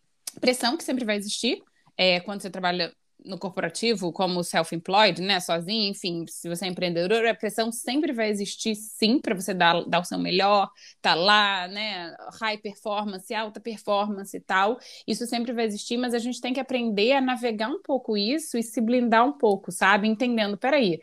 pressão 0.40 0.74
que 0.74 0.84
sempre 0.84 1.04
vai 1.04 1.16
existir 1.16 1.62
é, 1.98 2.18
quando 2.20 2.40
você 2.40 2.48
trabalha 2.48 2.90
no 3.24 3.38
corporativo, 3.38 4.12
como 4.12 4.44
self-employed, 4.44 5.22
né, 5.22 5.40
sozinho, 5.40 5.90
enfim, 5.90 6.24
se 6.28 6.48
você 6.48 6.66
é 6.66 6.68
empreendedor, 6.68 7.26
a 7.26 7.34
pressão 7.34 7.72
sempre 7.72 8.12
vai 8.12 8.28
existir, 8.28 8.74
sim, 8.74 9.18
para 9.18 9.34
você 9.34 9.54
dar, 9.54 9.82
dar 9.86 10.00
o 10.00 10.04
seu 10.04 10.18
melhor, 10.18 10.70
tá 11.00 11.14
lá, 11.14 11.66
né, 11.68 12.14
high 12.40 12.58
performance, 12.58 13.32
alta 13.34 13.60
performance 13.60 14.36
e 14.36 14.40
tal, 14.40 14.78
isso 15.06 15.26
sempre 15.26 15.52
vai 15.52 15.64
existir, 15.64 15.96
mas 15.96 16.12
a 16.14 16.18
gente 16.18 16.40
tem 16.40 16.52
que 16.52 16.60
aprender 16.60 17.12
a 17.12 17.20
navegar 17.20 17.68
um 17.68 17.80
pouco 17.82 18.16
isso 18.16 18.58
e 18.58 18.62
se 18.62 18.80
blindar 18.80 19.26
um 19.26 19.32
pouco, 19.32 19.72
sabe, 19.72 20.06
entendendo, 20.06 20.58
peraí, 20.58 21.00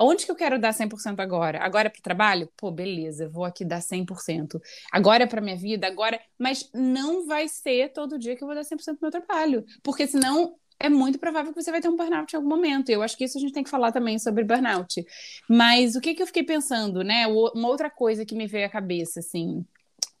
Onde 0.00 0.24
que 0.24 0.30
eu 0.30 0.36
quero 0.36 0.58
dar 0.58 0.72
100% 0.72 1.20
agora? 1.20 1.60
Agora 1.62 1.86
é 1.86 1.90
para 1.90 1.98
o 1.98 2.02
trabalho? 2.02 2.50
Pô, 2.56 2.70
beleza, 2.70 3.28
vou 3.28 3.44
aqui 3.44 3.64
dar 3.64 3.80
100%. 3.80 4.60
Agora 4.90 5.24
é 5.24 5.26
para 5.26 5.40
minha 5.40 5.56
vida, 5.56 5.86
agora. 5.86 6.20
Mas 6.38 6.68
não 6.74 7.26
vai 7.26 7.46
ser 7.46 7.92
todo 7.92 8.18
dia 8.18 8.34
que 8.34 8.42
eu 8.42 8.46
vou 8.48 8.54
dar 8.54 8.64
100% 8.64 8.98
do 8.98 9.02
meu 9.02 9.10
trabalho. 9.10 9.64
Porque 9.82 10.06
senão 10.06 10.56
é 10.82 10.88
muito 10.88 11.18
provável 11.18 11.54
que 11.54 11.62
você 11.62 11.70
vai 11.70 11.80
ter 11.80 11.88
um 11.88 11.96
burnout 11.96 12.34
em 12.34 12.36
algum 12.36 12.48
momento. 12.48 12.90
Eu 12.90 13.02
acho 13.02 13.16
que 13.16 13.24
isso 13.24 13.38
a 13.38 13.40
gente 13.40 13.52
tem 13.52 13.62
que 13.62 13.70
falar 13.70 13.92
também 13.92 14.18
sobre 14.18 14.42
burnout. 14.42 15.04
Mas 15.48 15.94
o 15.94 16.00
que, 16.00 16.12
que 16.14 16.22
eu 16.22 16.26
fiquei 16.26 16.42
pensando, 16.42 17.04
né? 17.04 17.26
Uma 17.28 17.68
outra 17.68 17.88
coisa 17.88 18.26
que 18.26 18.34
me 18.34 18.48
veio 18.48 18.66
à 18.66 18.68
cabeça, 18.68 19.20
assim, 19.20 19.64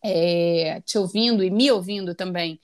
é, 0.02 0.80
te 0.86 0.96
ouvindo 0.96 1.42
e 1.42 1.50
me 1.50 1.70
ouvindo 1.70 2.14
também. 2.14 2.60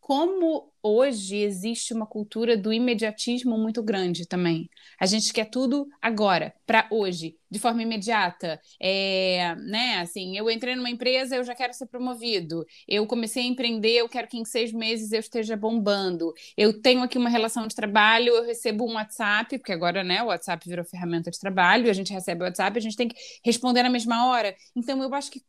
Como 0.00 0.71
hoje 0.82 1.36
existe 1.36 1.94
uma 1.94 2.06
cultura 2.06 2.56
do 2.56 2.72
imediatismo 2.72 3.56
muito 3.56 3.82
grande 3.82 4.26
também. 4.26 4.68
A 4.98 5.06
gente 5.06 5.32
quer 5.32 5.46
tudo 5.46 5.86
agora, 6.00 6.54
para 6.66 6.88
hoje, 6.90 7.36
de 7.50 7.58
forma 7.58 7.82
imediata. 7.82 8.60
É, 8.80 9.54
né, 9.56 9.98
assim, 9.98 10.36
eu 10.36 10.50
entrei 10.50 10.74
numa 10.74 10.90
empresa, 10.90 11.36
eu 11.36 11.44
já 11.44 11.54
quero 11.54 11.74
ser 11.74 11.86
promovido. 11.86 12.64
Eu 12.88 13.06
comecei 13.06 13.42
a 13.44 13.46
empreender, 13.46 13.92
eu 13.92 14.08
quero 14.08 14.26
que 14.26 14.38
em 14.38 14.44
seis 14.44 14.72
meses 14.72 15.12
eu 15.12 15.20
esteja 15.20 15.56
bombando. 15.56 16.32
Eu 16.56 16.80
tenho 16.80 17.02
aqui 17.02 17.18
uma 17.18 17.28
relação 17.28 17.66
de 17.66 17.74
trabalho, 17.74 18.34
eu 18.34 18.44
recebo 18.44 18.84
um 18.84 18.94
WhatsApp, 18.94 19.58
porque 19.58 19.72
agora, 19.72 20.02
né, 20.02 20.22
o 20.22 20.26
WhatsApp 20.26 20.66
virou 20.68 20.84
ferramenta 20.84 21.30
de 21.30 21.38
trabalho, 21.38 21.90
a 21.90 21.92
gente 21.92 22.12
recebe 22.12 22.42
o 22.42 22.44
WhatsApp, 22.44 22.78
a 22.78 22.82
gente 22.82 22.96
tem 22.96 23.08
que 23.08 23.16
responder 23.44 23.82
na 23.82 23.90
mesma 23.90 24.26
hora. 24.26 24.54
Então, 24.74 25.02
eu 25.02 25.14
acho 25.14 25.30
que 25.30 25.42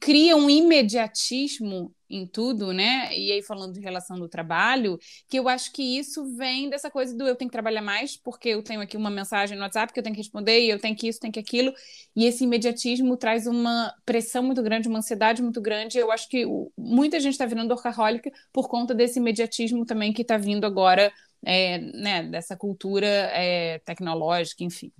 cria 0.00 0.36
um 0.36 0.50
imediatismo 0.50 1.94
em 2.12 2.26
tudo, 2.26 2.72
né? 2.72 3.16
E 3.16 3.32
aí 3.32 3.42
falando 3.42 3.72
de 3.72 3.80
relação 3.80 4.18
do 4.18 4.28
trabalho, 4.28 4.41
que 5.28 5.38
eu 5.38 5.48
acho 5.48 5.72
que 5.72 5.82
isso 5.82 6.24
vem 6.36 6.68
dessa 6.70 6.90
coisa 6.90 7.16
do 7.16 7.26
eu 7.26 7.36
tenho 7.36 7.48
que 7.48 7.52
trabalhar 7.52 7.82
mais 7.82 8.16
porque 8.16 8.48
eu 8.50 8.62
tenho 8.62 8.80
aqui 8.80 8.96
uma 8.96 9.10
mensagem 9.10 9.56
no 9.56 9.62
WhatsApp 9.62 9.92
que 9.92 9.98
eu 9.98 10.02
tenho 10.02 10.14
que 10.14 10.20
responder 10.20 10.60
e 10.60 10.70
eu 10.70 10.78
tenho 10.78 10.96
que 10.96 11.08
isso, 11.08 11.20
tenho 11.20 11.32
que 11.32 11.40
aquilo, 11.40 11.72
e 12.14 12.24
esse 12.26 12.44
imediatismo 12.44 13.16
traz 13.16 13.46
uma 13.46 13.94
pressão 14.04 14.42
muito 14.42 14.62
grande, 14.62 14.88
uma 14.88 14.98
ansiedade 14.98 15.42
muito 15.42 15.60
grande. 15.60 15.98
Eu 15.98 16.10
acho 16.12 16.28
que 16.28 16.44
muita 16.76 17.20
gente 17.20 17.32
está 17.32 17.46
virando 17.46 17.72
workaholic 17.72 18.30
por 18.52 18.68
conta 18.68 18.94
desse 18.94 19.18
imediatismo 19.18 19.84
também 19.84 20.12
que 20.12 20.22
está 20.22 20.36
vindo 20.36 20.64
agora, 20.66 21.12
é, 21.44 21.78
né, 21.78 22.22
dessa 22.24 22.56
cultura 22.56 23.06
é, 23.06 23.78
tecnológica, 23.80 24.64
enfim. 24.64 24.92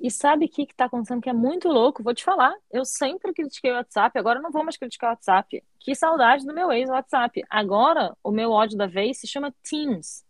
E 0.00 0.10
sabe 0.10 0.46
o 0.46 0.48
que 0.48 0.62
está 0.62 0.84
acontecendo 0.84 1.20
que 1.20 1.28
é 1.28 1.32
muito 1.32 1.68
louco? 1.68 2.02
Vou 2.02 2.14
te 2.14 2.22
falar. 2.22 2.54
Eu 2.70 2.84
sempre 2.84 3.32
critiquei 3.32 3.72
o 3.72 3.74
WhatsApp, 3.74 4.16
agora 4.18 4.40
não 4.40 4.50
vou 4.50 4.62
mais 4.62 4.76
criticar 4.76 5.10
o 5.10 5.12
WhatsApp. 5.12 5.62
Que 5.80 5.94
saudade 5.94 6.46
do 6.46 6.54
meu 6.54 6.70
ex-WhatsApp. 6.70 7.42
Agora, 7.50 8.16
o 8.22 8.30
meu 8.30 8.50
ódio 8.50 8.78
da 8.78 8.86
vez 8.86 9.18
se 9.18 9.26
chama 9.26 9.52
Teams, 9.62 10.24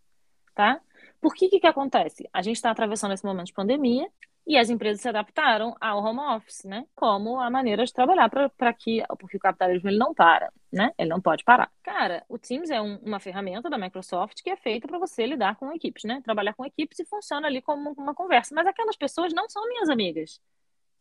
tá? 0.54 0.80
Por 1.20 1.34
que 1.34 1.48
que, 1.48 1.60
que 1.60 1.66
acontece? 1.66 2.28
A 2.32 2.40
gente 2.40 2.56
está 2.56 2.70
atravessando 2.70 3.12
esse 3.12 3.24
momento 3.24 3.48
de 3.48 3.52
pandemia 3.52 4.08
e 4.46 4.56
as 4.56 4.70
empresas 4.70 5.02
se 5.02 5.08
adaptaram 5.08 5.76
ao 5.78 6.02
home 6.02 6.20
office, 6.20 6.64
né? 6.64 6.86
Como 6.94 7.38
a 7.38 7.50
maneira 7.50 7.84
de 7.84 7.92
trabalhar 7.92 8.30
para 8.30 8.72
que. 8.72 9.02
Porque 9.18 9.36
o 9.36 9.40
capitalismo 9.40 9.90
ele 9.90 9.98
não 9.98 10.14
para, 10.14 10.50
né? 10.72 10.92
Ele 10.98 11.08
não 11.08 11.20
pode 11.20 11.44
parar. 11.44 11.70
Cara, 11.82 12.24
o 12.28 12.38
Teams 12.38 12.70
é 12.70 12.80
um, 12.80 12.96
uma 12.98 13.18
ferramenta 13.20 13.70
da 13.70 13.78
Microsoft 13.78 14.42
que 14.42 14.50
é 14.50 14.56
feita 14.56 14.86
para 14.86 14.98
você 14.98 15.26
lidar 15.26 15.56
com 15.56 15.72
equipes, 15.72 16.04
né? 16.04 16.20
Trabalhar 16.22 16.54
com 16.54 16.64
equipes 16.64 16.98
e 16.98 17.04
funciona 17.04 17.46
ali 17.46 17.62
como 17.62 17.90
uma 17.92 18.14
conversa. 18.14 18.54
Mas 18.54 18.66
aquelas 18.66 18.96
pessoas 18.96 19.32
não 19.32 19.48
são 19.48 19.66
minhas 19.68 19.88
amigas. 19.88 20.40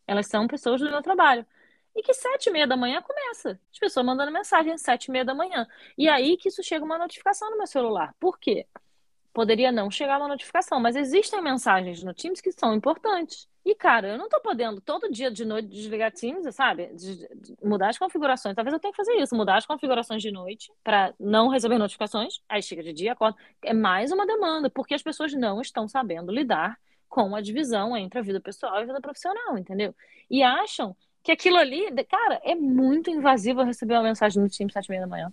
Elas 0.06 0.26
são 0.26 0.46
pessoas 0.48 0.80
do 0.80 0.90
meu 0.90 1.02
trabalho. 1.02 1.46
E 1.94 2.02
que 2.02 2.14
sete 2.14 2.48
e 2.48 2.52
meia 2.52 2.66
da 2.66 2.76
manhã 2.76 3.02
começa. 3.02 3.60
As 3.72 3.78
pessoas 3.78 4.06
mandando 4.06 4.32
mensagem 4.32 4.72
às 4.72 4.80
sete 4.82 5.06
e 5.06 5.10
meia 5.10 5.24
da 5.24 5.34
manhã. 5.34 5.66
E 5.96 6.08
aí 6.08 6.36
que 6.36 6.48
isso 6.48 6.62
chega 6.62 6.84
uma 6.84 6.98
notificação 6.98 7.50
no 7.50 7.58
meu 7.58 7.66
celular. 7.66 8.14
Por 8.20 8.38
quê? 8.38 8.66
Poderia 9.38 9.70
não 9.70 9.88
chegar 9.88 10.18
uma 10.18 10.26
notificação, 10.26 10.80
mas 10.80 10.96
existem 10.96 11.40
mensagens 11.40 12.02
no 12.02 12.12
Teams 12.12 12.40
que 12.40 12.50
são 12.50 12.74
importantes. 12.74 13.46
E, 13.64 13.72
cara, 13.72 14.08
eu 14.08 14.18
não 14.18 14.28
tô 14.28 14.40
podendo 14.40 14.80
todo 14.80 15.08
dia 15.12 15.30
de 15.30 15.44
noite 15.44 15.68
desligar 15.68 16.10
Teams, 16.10 16.52
sabe? 16.52 16.90
Mudar 17.62 17.90
as 17.90 17.96
configurações. 17.96 18.56
Talvez 18.56 18.74
eu 18.74 18.80
tenha 18.80 18.90
que 18.90 18.96
fazer 18.96 19.14
isso, 19.14 19.36
mudar 19.36 19.58
as 19.58 19.64
configurações 19.64 20.22
de 20.22 20.32
noite 20.32 20.72
para 20.82 21.14
não 21.20 21.46
receber 21.46 21.78
notificações. 21.78 22.40
Aí 22.48 22.60
chega 22.60 22.82
de 22.82 22.92
dia, 22.92 23.12
acorda. 23.12 23.38
É 23.62 23.72
mais 23.72 24.10
uma 24.10 24.26
demanda, 24.26 24.68
porque 24.68 24.92
as 24.92 25.04
pessoas 25.04 25.32
não 25.34 25.60
estão 25.60 25.86
sabendo 25.86 26.32
lidar 26.32 26.76
com 27.08 27.36
a 27.36 27.40
divisão 27.40 27.96
entre 27.96 28.18
a 28.18 28.22
vida 28.22 28.40
pessoal 28.40 28.80
e 28.80 28.82
a 28.82 28.86
vida 28.86 29.00
profissional, 29.00 29.56
entendeu? 29.56 29.94
E 30.28 30.42
acham 30.42 30.96
que 31.22 31.30
aquilo 31.30 31.58
ali, 31.58 31.86
cara, 32.10 32.40
é 32.42 32.56
muito 32.56 33.08
invasivo 33.08 33.62
receber 33.62 33.94
uma 33.94 34.02
mensagem 34.02 34.42
no 34.42 34.48
Teams 34.48 34.76
às 34.76 34.84
sete 34.84 34.88
e 34.88 34.90
meia 34.90 35.02
da 35.02 35.06
manhã. 35.06 35.32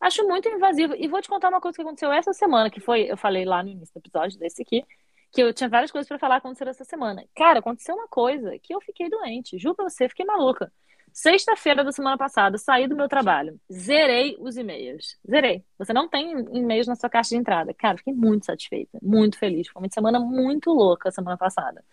Acho 0.00 0.26
muito 0.26 0.48
invasivo. 0.48 0.94
E 0.96 1.06
vou 1.08 1.20
te 1.20 1.28
contar 1.28 1.48
uma 1.50 1.60
coisa 1.60 1.76
que 1.76 1.82
aconteceu 1.82 2.12
essa 2.12 2.32
semana, 2.32 2.70
que 2.70 2.80
foi, 2.80 3.10
eu 3.10 3.16
falei 3.16 3.44
lá 3.44 3.62
no 3.62 3.68
início 3.68 3.94
do 3.94 3.98
episódio 3.98 4.38
desse 4.38 4.62
aqui, 4.62 4.84
que 5.30 5.42
eu 5.42 5.52
tinha 5.52 5.68
várias 5.68 5.90
coisas 5.90 6.08
para 6.08 6.18
falar 6.18 6.36
aconteceram 6.36 6.70
essa 6.70 6.84
semana. 6.84 7.24
Cara, 7.36 7.58
aconteceu 7.60 7.94
uma 7.94 8.08
coisa 8.08 8.58
que 8.58 8.74
eu 8.74 8.80
fiquei 8.80 9.08
doente. 9.08 9.58
Juro 9.58 9.74
pra 9.76 9.88
você, 9.88 10.08
fiquei 10.08 10.24
maluca. 10.24 10.72
Sexta-feira 11.12 11.82
da 11.84 11.90
semana 11.92 12.16
passada, 12.16 12.56
saí 12.56 12.86
do 12.86 12.94
meu 12.94 13.08
trabalho, 13.08 13.60
zerei 13.70 14.36
os 14.38 14.56
e-mails. 14.56 15.18
Zerei. 15.28 15.64
Você 15.78 15.92
não 15.92 16.08
tem 16.08 16.30
e-mails 16.52 16.86
na 16.86 16.94
sua 16.94 17.10
caixa 17.10 17.30
de 17.30 17.36
entrada. 17.36 17.74
Cara, 17.74 17.98
fiquei 17.98 18.14
muito 18.14 18.46
satisfeita, 18.46 18.98
muito 19.02 19.38
feliz. 19.38 19.68
Foi 19.68 19.82
uma 19.82 19.88
semana 19.90 20.20
muito 20.20 20.70
louca 20.70 21.10
semana 21.10 21.36
passada. 21.36 21.84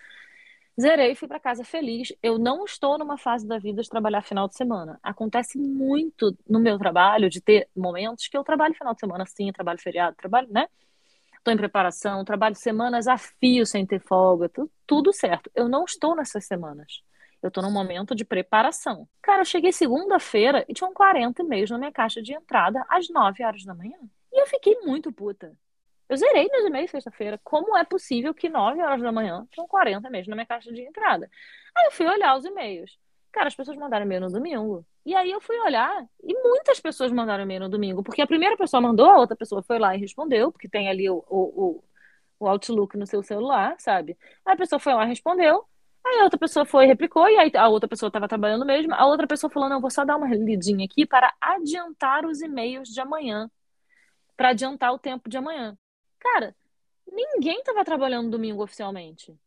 Zerei, 0.80 1.16
fui 1.16 1.28
para 1.28 1.40
casa 1.40 1.64
feliz. 1.64 2.14
Eu 2.22 2.38
não 2.38 2.64
estou 2.64 3.00
numa 3.00 3.18
fase 3.18 3.48
da 3.48 3.58
vida 3.58 3.82
de 3.82 3.90
trabalhar 3.90 4.22
final 4.22 4.48
de 4.48 4.56
semana. 4.56 5.00
Acontece 5.02 5.58
muito 5.58 6.38
no 6.48 6.60
meu 6.60 6.78
trabalho 6.78 7.30
de 7.30 7.42
ter 7.42 7.68
momentos 7.76 8.28
que 8.28 8.38
eu 8.38 8.44
trabalho 8.44 8.76
final 8.76 8.94
de 8.94 9.00
semana 9.00 9.26
sim, 9.26 9.52
trabalho 9.52 9.80
feriado, 9.82 10.16
trabalho, 10.16 10.48
né? 10.52 10.68
Estou 11.36 11.52
em 11.52 11.58
preparação, 11.58 12.24
trabalho 12.24 12.56
semanas 12.56 13.08
a 13.08 13.18
fio 13.18 13.66
sem 13.66 13.86
ter 13.88 14.00
folga, 14.02 14.50
tudo, 14.50 14.72
tudo 14.86 15.14
certo. 15.14 15.50
Eu 15.56 15.68
não 15.68 15.84
estou 15.84 16.16
nessas 16.16 16.46
semanas. 16.46 17.02
Eu 17.42 17.48
estou 17.48 17.64
num 17.64 17.72
momento 17.72 18.14
de 18.14 18.26
preparação. 18.26 19.08
Cara, 19.22 19.42
eu 19.42 19.46
cheguei 19.46 19.72
segunda-feira 19.72 20.64
e 20.68 20.74
tinham 20.74 20.94
40 20.94 21.42
e-mails 21.42 21.72
na 21.72 21.78
minha 21.80 21.92
caixa 21.92 22.22
de 22.22 22.34
entrada 22.34 22.86
às 22.88 23.10
9 23.10 23.44
horas 23.44 23.64
da 23.64 23.74
manhã. 23.74 23.98
E 24.32 24.42
eu 24.42 24.46
fiquei 24.46 24.80
muito 24.82 25.12
puta. 25.12 25.56
Eu 26.10 26.18
zerei 26.18 26.48
meus 26.50 26.66
e-mails 26.66 26.92
sexta-feira. 26.92 27.40
Como 27.44 27.78
é 27.78 27.84
possível 27.84 28.34
que 28.34 28.50
9 28.50 28.82
horas 28.82 29.02
da 29.02 29.12
manhã 29.12 29.46
tinham 29.52 29.68
40 29.68 30.08
e-mails 30.08 30.28
na 30.28 30.36
minha 30.36 30.46
caixa 30.46 30.72
de 30.72 30.82
entrada? 30.82 31.30
Aí 31.76 31.86
eu 31.86 31.92
fui 31.92 32.08
olhar 32.08 32.38
os 32.38 32.46
e-mails. 32.46 32.98
Cara, 33.32 33.48
as 33.48 33.56
pessoas 33.56 33.78
mandaram 33.78 34.06
e-mail 34.06 34.22
no 34.22 34.32
domingo. 34.32 34.86
E 35.06 35.14
aí 35.16 35.32
eu 35.32 35.42
fui 35.42 35.58
olhar 35.60 36.06
e 36.24 36.34
muitas 36.34 36.80
pessoas 36.80 37.12
mandaram 37.12 37.44
e-mail 37.44 37.62
no 37.62 37.70
domingo, 37.70 38.04
porque 38.04 38.22
a 38.22 38.28
primeira 38.28 38.58
pessoa 38.58 38.82
mandou, 38.82 39.10
a 39.10 39.20
outra 39.20 39.36
pessoa 39.38 39.62
foi 39.64 39.80
lá 39.80 39.96
e 39.96 40.00
respondeu, 40.00 40.52
porque 40.52 40.68
tem 40.68 40.90
ali 40.90 41.10
o, 41.10 41.24
o, 41.30 41.84
o 42.40 42.48
Outlook 42.48 42.98
no 42.98 43.06
seu 43.06 43.24
celular, 43.24 43.76
sabe? 43.80 44.18
Aí 44.46 44.54
a 44.54 44.58
pessoa 44.58 44.80
foi 44.80 44.94
lá 44.94 45.06
e 45.06 45.10
respondeu. 45.10 45.66
Aí 46.06 46.20
a 46.20 46.24
outra 46.24 46.40
pessoa 46.40 46.66
foi 46.66 46.86
e 46.86 46.88
replicou, 46.88 47.28
e 47.30 47.38
aí 47.38 47.52
a 47.56 47.68
outra 47.68 47.88
pessoa 47.88 48.08
estava 48.10 48.28
trabalhando 48.28 48.66
mesmo. 48.66 48.94
A 48.94 49.06
outra 49.06 49.28
pessoa 49.28 49.50
falou: 49.52 49.70
não, 49.70 49.82
vou 49.82 49.92
só 49.92 50.06
dar 50.06 50.16
uma 50.16 50.28
lidinha 50.28 50.86
aqui 50.86 51.06
para 51.06 51.34
adiantar 51.42 52.26
os 52.26 52.42
e-mails 52.42 52.90
de 52.90 53.02
amanhã. 53.02 53.50
Para 54.36 54.50
adiantar 54.50 54.94
o 54.94 55.00
tempo 55.00 55.30
de 55.30 55.38
amanhã. 55.38 55.78
Cara, 56.34 56.56
ninguém 57.10 57.60
estava 57.60 57.86
trabalhando 57.86 58.30
domingo 58.30 58.62
oficialmente. 58.62 59.38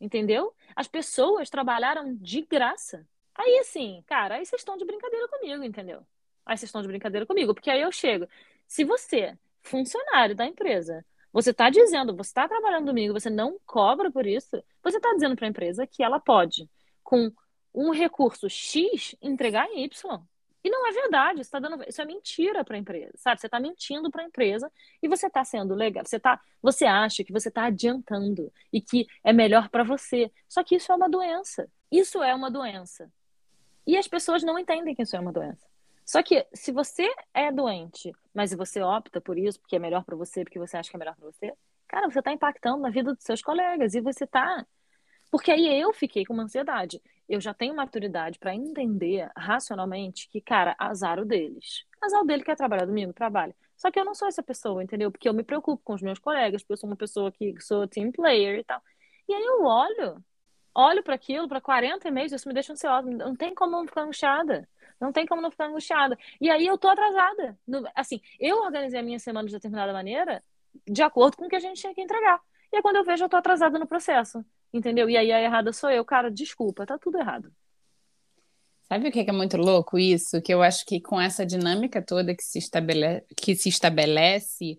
Entendeu? 0.00 0.54
As 0.76 0.86
pessoas 0.86 1.50
trabalharam 1.50 2.14
de 2.14 2.42
graça. 2.42 3.06
Aí, 3.34 3.58
assim, 3.58 4.02
cara, 4.06 4.36
aí 4.36 4.46
vocês 4.46 4.60
estão 4.60 4.76
de 4.76 4.84
brincadeira 4.84 5.26
comigo, 5.28 5.62
entendeu? 5.64 6.06
Aí 6.46 6.56
vocês 6.56 6.68
estão 6.68 6.82
de 6.82 6.88
brincadeira 6.88 7.26
comigo, 7.26 7.52
porque 7.52 7.70
aí 7.70 7.80
eu 7.80 7.90
chego. 7.90 8.28
Se 8.66 8.84
você, 8.84 9.36
funcionário 9.60 10.36
da 10.36 10.46
empresa, 10.46 11.04
você 11.32 11.50
está 11.50 11.68
dizendo, 11.68 12.16
você 12.16 12.30
está 12.30 12.48
trabalhando 12.48 12.86
domingo, 12.86 13.18
você 13.18 13.28
não 13.28 13.58
cobra 13.66 14.10
por 14.10 14.24
isso, 14.26 14.62
você 14.82 14.96
está 14.98 15.12
dizendo 15.14 15.34
para 15.36 15.46
a 15.46 15.50
empresa 15.50 15.86
que 15.86 16.02
ela 16.02 16.20
pode, 16.20 16.70
com 17.02 17.32
um 17.74 17.90
recurso 17.90 18.48
X, 18.48 19.16
entregar 19.20 19.68
em 19.68 19.84
Y. 19.84 20.22
E 20.62 20.70
não 20.70 20.86
é 20.88 20.92
verdade, 20.92 21.40
isso, 21.40 21.50
tá 21.50 21.60
dando, 21.60 21.82
isso 21.88 22.02
é 22.02 22.04
mentira 22.04 22.64
para 22.64 22.76
a 22.76 22.78
empresa, 22.78 23.12
sabe? 23.16 23.40
Você 23.40 23.46
está 23.46 23.60
mentindo 23.60 24.10
para 24.10 24.22
a 24.22 24.26
empresa 24.26 24.70
e 25.02 25.08
você 25.08 25.28
está 25.28 25.44
sendo 25.44 25.74
legal. 25.74 26.04
Você, 26.04 26.18
tá, 26.18 26.40
você 26.60 26.84
acha 26.84 27.22
que 27.22 27.32
você 27.32 27.48
está 27.48 27.66
adiantando 27.66 28.52
e 28.72 28.80
que 28.80 29.06
é 29.22 29.32
melhor 29.32 29.68
para 29.68 29.84
você. 29.84 30.30
Só 30.48 30.64
que 30.64 30.76
isso 30.76 30.90
é 30.90 30.94
uma 30.94 31.08
doença. 31.08 31.70
Isso 31.90 32.22
é 32.22 32.34
uma 32.34 32.50
doença. 32.50 33.10
E 33.86 33.96
as 33.96 34.08
pessoas 34.08 34.42
não 34.42 34.58
entendem 34.58 34.94
que 34.94 35.02
isso 35.02 35.16
é 35.16 35.20
uma 35.20 35.32
doença. 35.32 35.66
Só 36.04 36.22
que 36.22 36.46
se 36.52 36.72
você 36.72 37.08
é 37.32 37.52
doente, 37.52 38.12
mas 38.34 38.52
você 38.52 38.82
opta 38.82 39.20
por 39.20 39.38
isso 39.38 39.60
porque 39.60 39.76
é 39.76 39.78
melhor 39.78 40.04
para 40.04 40.16
você, 40.16 40.42
porque 40.42 40.58
você 40.58 40.76
acha 40.76 40.90
que 40.90 40.96
é 40.96 40.98
melhor 40.98 41.14
para 41.14 41.30
você, 41.30 41.52
cara, 41.86 42.10
você 42.10 42.18
está 42.18 42.32
impactando 42.32 42.78
na 42.78 42.90
vida 42.90 43.14
dos 43.14 43.22
seus 43.22 43.42
colegas 43.42 43.94
e 43.94 44.00
você 44.00 44.24
está 44.24 44.66
porque 45.30 45.50
aí 45.50 45.80
eu 45.80 45.92
fiquei 45.92 46.24
com 46.24 46.34
uma 46.34 46.44
ansiedade. 46.44 47.02
Eu 47.28 47.40
já 47.40 47.52
tenho 47.52 47.74
maturidade 47.76 48.38
para 48.38 48.54
entender 48.54 49.30
racionalmente 49.36 50.28
que, 50.30 50.40
cara, 50.40 50.74
azar 50.78 51.20
o 51.20 51.24
deles. 51.24 51.84
Azar 52.00 52.22
o 52.22 52.24
dele 52.24 52.42
quer 52.42 52.56
trabalhar 52.56 52.86
domingo, 52.86 53.12
trabalha. 53.12 53.54
Só 53.76 53.90
que 53.90 54.00
eu 54.00 54.04
não 54.04 54.14
sou 54.14 54.26
essa 54.26 54.42
pessoa, 54.42 54.82
entendeu? 54.82 55.10
Porque 55.10 55.28
eu 55.28 55.34
me 55.34 55.44
preocupo 55.44 55.82
com 55.84 55.94
os 55.94 56.02
meus 56.02 56.18
colegas, 56.18 56.62
porque 56.62 56.72
eu 56.72 56.76
sou 56.78 56.88
uma 56.90 56.96
pessoa 56.96 57.30
que 57.30 57.54
sou 57.60 57.86
team 57.86 58.10
player 58.10 58.58
e 58.58 58.64
tal. 58.64 58.82
E 59.28 59.34
aí 59.34 59.44
eu 59.44 59.62
olho, 59.62 60.24
olho 60.74 61.02
para 61.02 61.14
aquilo, 61.14 61.48
para 61.48 61.60
40 61.60 62.08
e-mails, 62.08 62.32
isso 62.32 62.48
me 62.48 62.54
deixa 62.54 62.72
ansiosa. 62.72 63.08
Não 63.10 63.36
tem 63.36 63.54
como 63.54 63.72
não 63.72 63.86
ficar 63.86 64.02
angustiada. 64.02 64.68
Não 65.00 65.12
tem 65.12 65.26
como 65.26 65.42
não 65.42 65.50
ficar 65.50 65.66
angustiada. 65.66 66.18
E 66.40 66.50
aí 66.50 66.66
eu 66.66 66.78
tô 66.78 66.88
atrasada. 66.88 67.58
Assim, 67.94 68.20
eu 68.40 68.58
organizei 68.58 69.00
a 69.00 69.02
minha 69.02 69.18
semana 69.18 69.46
de 69.46 69.54
determinada 69.54 69.92
maneira 69.92 70.42
de 70.86 71.02
acordo 71.02 71.36
com 71.36 71.46
o 71.46 71.48
que 71.48 71.56
a 71.56 71.60
gente 71.60 71.80
tinha 71.80 71.94
que 71.94 72.00
entregar. 72.00 72.40
E 72.72 72.76
aí 72.76 72.82
quando 72.82 72.96
eu 72.96 73.04
vejo, 73.04 73.24
eu 73.24 73.28
tô 73.28 73.36
atrasada 73.36 73.78
no 73.78 73.86
processo. 73.86 74.44
Entendeu? 74.72 75.08
E 75.08 75.16
aí 75.16 75.32
a 75.32 75.40
errada 75.40 75.72
sou 75.72 75.90
eu. 75.90 76.04
Cara, 76.04 76.30
desculpa, 76.30 76.86
tá 76.86 76.98
tudo 76.98 77.18
errado. 77.18 77.52
Sabe 78.88 79.08
o 79.08 79.12
que 79.12 79.20
é 79.20 79.32
muito 79.32 79.56
louco 79.56 79.98
isso? 79.98 80.40
Que 80.40 80.52
eu 80.52 80.62
acho 80.62 80.84
que 80.86 81.00
com 81.00 81.20
essa 81.20 81.44
dinâmica 81.44 82.02
toda 82.02 82.34
que 82.34 82.42
se, 82.42 82.58
estabele... 82.58 83.22
que 83.36 83.54
se 83.54 83.68
estabelece, 83.68 84.78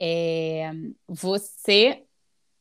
é... 0.00 0.70
você 1.08 2.04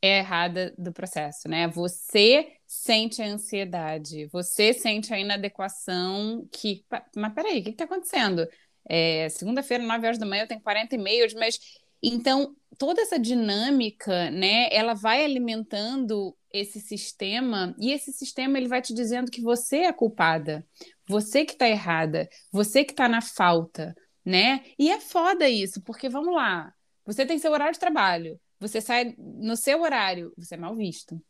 é 0.02 0.20
errada 0.20 0.74
do 0.78 0.92
processo, 0.92 1.48
né? 1.48 1.68
Você 1.68 2.54
sente 2.66 3.22
a 3.22 3.26
ansiedade, 3.26 4.28
você 4.28 4.74
sente 4.74 5.14
a 5.14 5.20
inadequação 5.20 6.48
que. 6.52 6.86
Mas 7.16 7.34
peraí, 7.34 7.60
o 7.60 7.64
que 7.64 7.70
está 7.72 7.84
acontecendo? 7.84 8.48
É, 8.88 9.30
Segunda-feira, 9.30 9.84
9 9.84 10.06
horas 10.06 10.18
da 10.18 10.26
manhã, 10.26 10.44
eu 10.44 10.48
tenho 10.48 10.62
40 10.62 10.96
e-mails, 10.96 11.34
mas. 11.34 11.60
Então, 12.02 12.56
toda 12.78 13.02
essa 13.02 13.20
dinâmica, 13.20 14.32
né, 14.32 14.70
ela 14.72 14.94
vai 14.94 15.24
alimentando 15.24 16.34
esse 16.52 16.80
sistema 16.80 17.76
e 17.80 17.92
esse 17.92 18.12
sistema 18.12 18.58
ele 18.58 18.68
vai 18.68 18.82
te 18.82 18.94
dizendo 18.94 19.32
que 19.32 19.42
você 19.42 19.78
é 19.78 19.94
culpada, 19.94 20.66
você 21.08 21.46
que 21.46 21.54
está 21.54 21.68
errada, 21.68 22.28
você 22.52 22.84
que 22.84 22.94
está 22.94 23.08
na 23.08 23.22
falta, 23.22 23.96
né? 24.26 24.64
E 24.78 24.90
é 24.92 25.00
foda 25.00 25.48
isso, 25.50 25.82
porque 25.84 26.10
vamos 26.10 26.34
lá, 26.34 26.74
você 27.06 27.26
tem 27.26 27.40
seu 27.40 27.52
horário 27.52 27.74
de 27.74 27.80
trabalho, 27.80 28.40
você 28.60 28.82
sai 28.82 29.16
no 29.18 29.56
seu 29.56 29.82
horário, 29.82 30.34
você 30.38 30.56
é 30.56 30.58
mal 30.58 30.76
visto. 30.76 31.22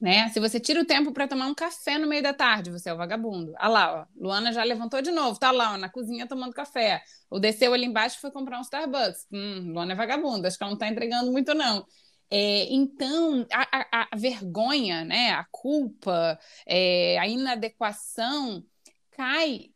Né? 0.00 0.30
Se 0.30 0.40
você 0.40 0.58
tira 0.58 0.80
o 0.80 0.84
tempo 0.86 1.12
para 1.12 1.28
tomar 1.28 1.46
um 1.46 1.54
café 1.54 1.98
no 1.98 2.06
meio 2.06 2.22
da 2.22 2.32
tarde, 2.32 2.70
você 2.70 2.88
é 2.88 2.94
o 2.94 2.96
vagabundo. 2.96 3.52
Ah 3.58 3.68
lá, 3.68 4.00
ó, 4.00 4.06
Luana 4.18 4.50
já 4.50 4.64
levantou 4.64 5.02
de 5.02 5.10
novo, 5.10 5.38
tá 5.38 5.50
lá 5.50 5.74
ó, 5.74 5.76
na 5.76 5.90
cozinha 5.90 6.26
tomando 6.26 6.54
café. 6.54 7.02
Ou 7.28 7.38
desceu 7.38 7.74
ali 7.74 7.84
embaixo 7.84 8.16
e 8.16 8.20
foi 8.20 8.30
comprar 8.30 8.58
um 8.58 8.62
Starbucks. 8.62 9.26
Hum, 9.30 9.72
Luana 9.74 9.92
é 9.92 9.94
vagabunda, 9.94 10.48
acho 10.48 10.56
que 10.56 10.64
ela 10.64 10.70
não 10.70 10.78
tá 10.78 10.88
entregando 10.88 11.30
muito, 11.30 11.52
não. 11.52 11.84
É, 12.30 12.72
então, 12.72 13.46
a, 13.52 13.78
a, 14.02 14.08
a, 14.12 14.16
vergonha, 14.16 15.04
né, 15.04 15.32
a 15.32 15.44
culpa, 15.50 16.38
é, 16.64 17.18
a 17.18 17.26
inadequação 17.26 18.64
cai 19.10 19.70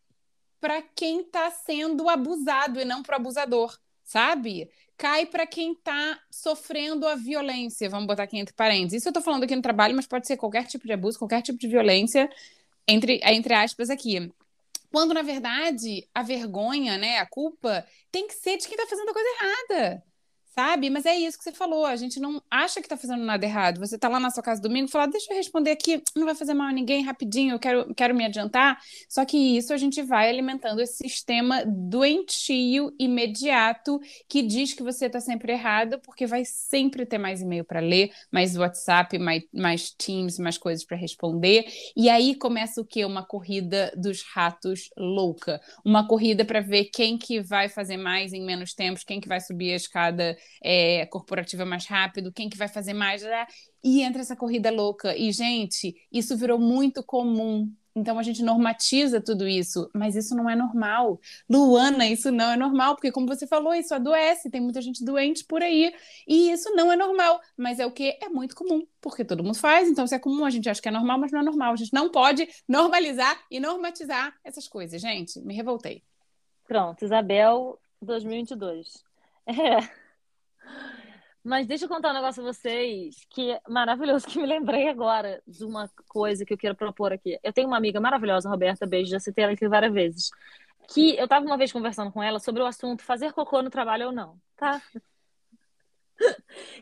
para 0.61 0.81
quem 0.81 1.23
está 1.23 1.51
sendo 1.51 2.09
abusado 2.09 2.81
e 2.81 2.85
não 2.85 3.03
para 3.03 3.15
o 3.15 3.21
abusador, 3.21 3.77
sabe? 4.05 4.71
cai 4.97 5.27
para 5.27 5.47
quem 5.47 5.73
está 5.73 6.21
sofrendo 6.31 7.07
a 7.07 7.15
violência, 7.15 7.91
vamos 7.91 8.07
botar 8.07 8.25
aqui 8.25 8.39
entre 8.39 8.55
parênteses. 8.55 8.99
Isso 8.99 9.09
eu 9.09 9.11
estou 9.11 9.23
falando 9.23 9.45
aqui 9.45 9.57
no 9.57 9.63
trabalho, 9.63 9.95
mas 9.95 10.07
pode 10.07 10.27
ser 10.27 10.37
qualquer 10.37 10.67
tipo 10.67 10.87
de 10.87 10.93
abuso, 10.93 11.19
qualquer 11.19 11.43
tipo 11.43 11.59
de 11.59 11.69
violência, 11.69 12.31
entre, 12.87 13.21
entre 13.25 13.55
aspas 13.55 13.91
aqui. 13.91 14.33
Quando, 14.91 15.13
na 15.13 15.23
verdade, 15.23 16.09
a 16.15 16.23
vergonha, 16.23 16.97
né, 16.97 17.19
a 17.19 17.27
culpa, 17.27 17.85
tem 18.13 18.29
que 18.29 18.35
ser 18.35 18.57
de 18.57 18.69
quem 18.69 18.77
está 18.77 18.89
fazendo 18.89 19.09
a 19.09 19.13
coisa 19.13 19.29
errada 19.29 20.05
sabe? 20.55 20.89
Mas 20.89 21.05
é 21.05 21.17
isso 21.17 21.37
que 21.37 21.45
você 21.45 21.53
falou, 21.53 21.85
a 21.85 21.97
gente 21.97 22.21
não 22.21 22.41
acha 22.51 22.81
que 22.81 22.89
tá 22.89 22.97
fazendo 22.97 23.25
nada 23.25 23.45
errado. 23.45 23.81
Você 23.81 23.99
tá 23.99 24.09
lá 24.09 24.21
na 24.21 24.31
sua 24.31 24.43
casa 24.43 24.63
domingo 24.63 24.89
e 24.89 24.91
fala, 24.91 25.07
deixa 25.07 25.33
eu 25.33 25.37
responder 25.37 25.73
aqui, 25.73 26.03
não 26.15 26.25
vai 26.25 26.35
fazer 26.35 26.55
mal 26.55 26.69
a 26.69 26.73
ninguém, 26.73 27.03
rapidinho, 27.03 27.55
eu 27.55 27.59
quero, 27.59 27.93
quero 27.95 28.15
me 28.15 28.25
adiantar. 28.25 28.79
Só 29.09 29.25
que 29.25 29.37
isso 29.37 29.73
a 29.73 29.77
gente 29.77 30.01
vai 30.03 30.29
alimentando 30.29 30.81
esse 30.81 30.97
sistema 30.97 31.65
doentio, 31.67 32.95
imediato, 32.99 34.01
que 34.29 34.43
diz 34.43 34.73
que 34.73 34.83
você 34.83 35.11
tá 35.11 35.21
sempre 35.21 35.53
errado, 35.53 36.01
porque 36.01 36.27
vai 36.27 36.45
sempre 36.45 37.05
ter 37.05 37.19
mais 37.19 37.41
e-mail 37.41 37.65
para 37.65 37.81
ler, 37.81 38.11
mais 38.31 38.57
WhatsApp, 38.57 39.19
mais, 39.19 39.43
mais 39.53 39.91
Teams, 39.91 40.39
mais 40.39 40.57
coisas 40.57 40.85
para 40.85 40.97
responder. 40.97 41.65
E 41.97 42.09
aí 42.09 42.35
começa 42.35 42.81
o 42.81 42.85
quê? 42.85 43.05
Uma 43.05 43.25
corrida 43.27 43.93
dos 43.97 44.23
ratos 44.23 44.89
louca. 44.97 45.61
Uma 45.85 46.07
corrida 46.07 46.45
para 46.45 46.61
ver 46.61 46.87
quem 46.87 47.19
que 47.19 47.41
vai 47.41 47.69
fazer 47.69 47.97
mais 47.97 48.33
em 48.33 48.45
menos 48.45 48.75
tempo, 48.75 49.01
quem 49.07 49.21
que 49.21 49.29
vai 49.29 49.41
subir 49.41 49.73
a 49.73 49.77
escada 49.77 50.37
é, 50.63 51.07
corporativa 51.07 51.65
mais 51.65 51.87
rápido, 51.87 52.33
quem 52.33 52.49
que 52.49 52.57
vai 52.57 52.69
fazer 52.69 52.95
mais, 52.95 53.23
e 53.83 54.03
entra 54.03 54.23
essa 54.23 54.37
corrida 54.37 54.71
louca. 54.71 55.17
E, 55.17 55.31
gente, 55.33 55.95
isso 56.11 56.37
virou 56.37 56.59
muito 56.59 57.03
comum. 57.03 57.71
Então 57.97 58.19
a 58.19 58.23
gente 58.25 58.43
normatiza 58.43 59.21
tudo 59.21 59.47
isso, 59.47 59.89
mas 59.95 60.17
isso 60.17 60.35
não 60.35 60.51
é 60.51 60.57
normal. 60.57 61.21
Luana, 61.49 62.09
isso 62.09 62.33
não 62.33 62.51
é 62.51 62.57
normal, 62.57 62.97
porque 62.97 63.13
como 63.13 63.27
você 63.27 63.47
falou, 63.47 63.73
isso 63.73 63.95
adoece, 63.95 64.51
tem 64.51 64.61
muita 64.61 64.83
gente 64.83 65.05
doente 65.05 65.45
por 65.45 65.63
aí, 65.63 65.95
e 66.27 66.51
isso 66.51 66.75
não 66.75 66.91
é 66.91 66.97
normal, 66.97 67.41
mas 67.57 67.79
é 67.79 67.87
o 67.87 67.93
que 67.93 68.19
é 68.21 68.29
muito 68.29 68.57
comum, 68.57 68.85
porque 69.01 69.25
todo 69.25 69.45
mundo 69.45 69.57
faz, 69.57 69.89
então 69.89 70.07
se 70.09 70.15
é 70.15 70.19
comum, 70.19 70.45
a 70.45 70.51
gente 70.51 70.69
acha 70.69 70.83
que 70.83 70.89
é 70.89 70.91
normal, 70.91 71.21
mas 71.21 71.31
não 71.31 71.41
é 71.41 71.45
normal. 71.45 71.73
A 71.73 71.77
gente 71.77 71.93
não 71.93 72.11
pode 72.11 72.49
normalizar 72.69 73.41
e 73.49 73.61
normatizar 73.61 74.35
essas 74.43 74.67
coisas, 74.67 75.01
gente. 75.01 75.41
Me 75.41 75.55
revoltei. 75.55 76.03
Pronto, 76.67 77.05
Isabel 77.05 77.79
2022. 78.03 79.05
É. 79.47 80.04
Mas 81.45 81.67
deixa 81.67 81.85
eu 81.85 81.89
contar 81.89 82.11
um 82.11 82.15
negócio 82.15 82.43
a 82.43 82.53
vocês 82.53 83.17
que 83.29 83.51
é 83.53 83.61
maravilhoso, 83.69 84.27
que 84.27 84.39
me 84.39 84.47
lembrei 84.47 84.89
agora 84.89 85.43
de 85.47 85.63
uma 85.65 85.91
coisa 86.09 86.45
que 86.45 86.55
eu 86.55 86.59
quero 86.59 86.75
propor 86.75 87.13
aqui. 87.13 87.39
Eu 87.43 87.53
tenho 87.53 87.69
uma 87.69 87.77
amiga 87.77 88.01
maravilhosa, 88.01 88.49
Roberta, 88.49 88.87
beijo, 88.87 89.11
já 89.11 89.21
citei 89.21 89.45
ela 89.45 89.53
aqui 89.53 89.69
várias 89.69 89.93
vezes. 89.93 90.31
Que 90.89 91.17
eu 91.17 91.29
tava 91.29 91.45
uma 91.45 91.59
vez 91.59 91.71
conversando 91.71 92.11
com 92.11 92.23
ela 92.23 92.39
sobre 92.41 92.63
o 92.63 92.67
assunto 92.67 93.03
fazer 93.05 93.33
cocô 93.33 93.61
no 93.63 93.71
trabalho 93.71 94.07
ou 94.07 94.13
não, 94.13 94.41
tá? 94.57 94.81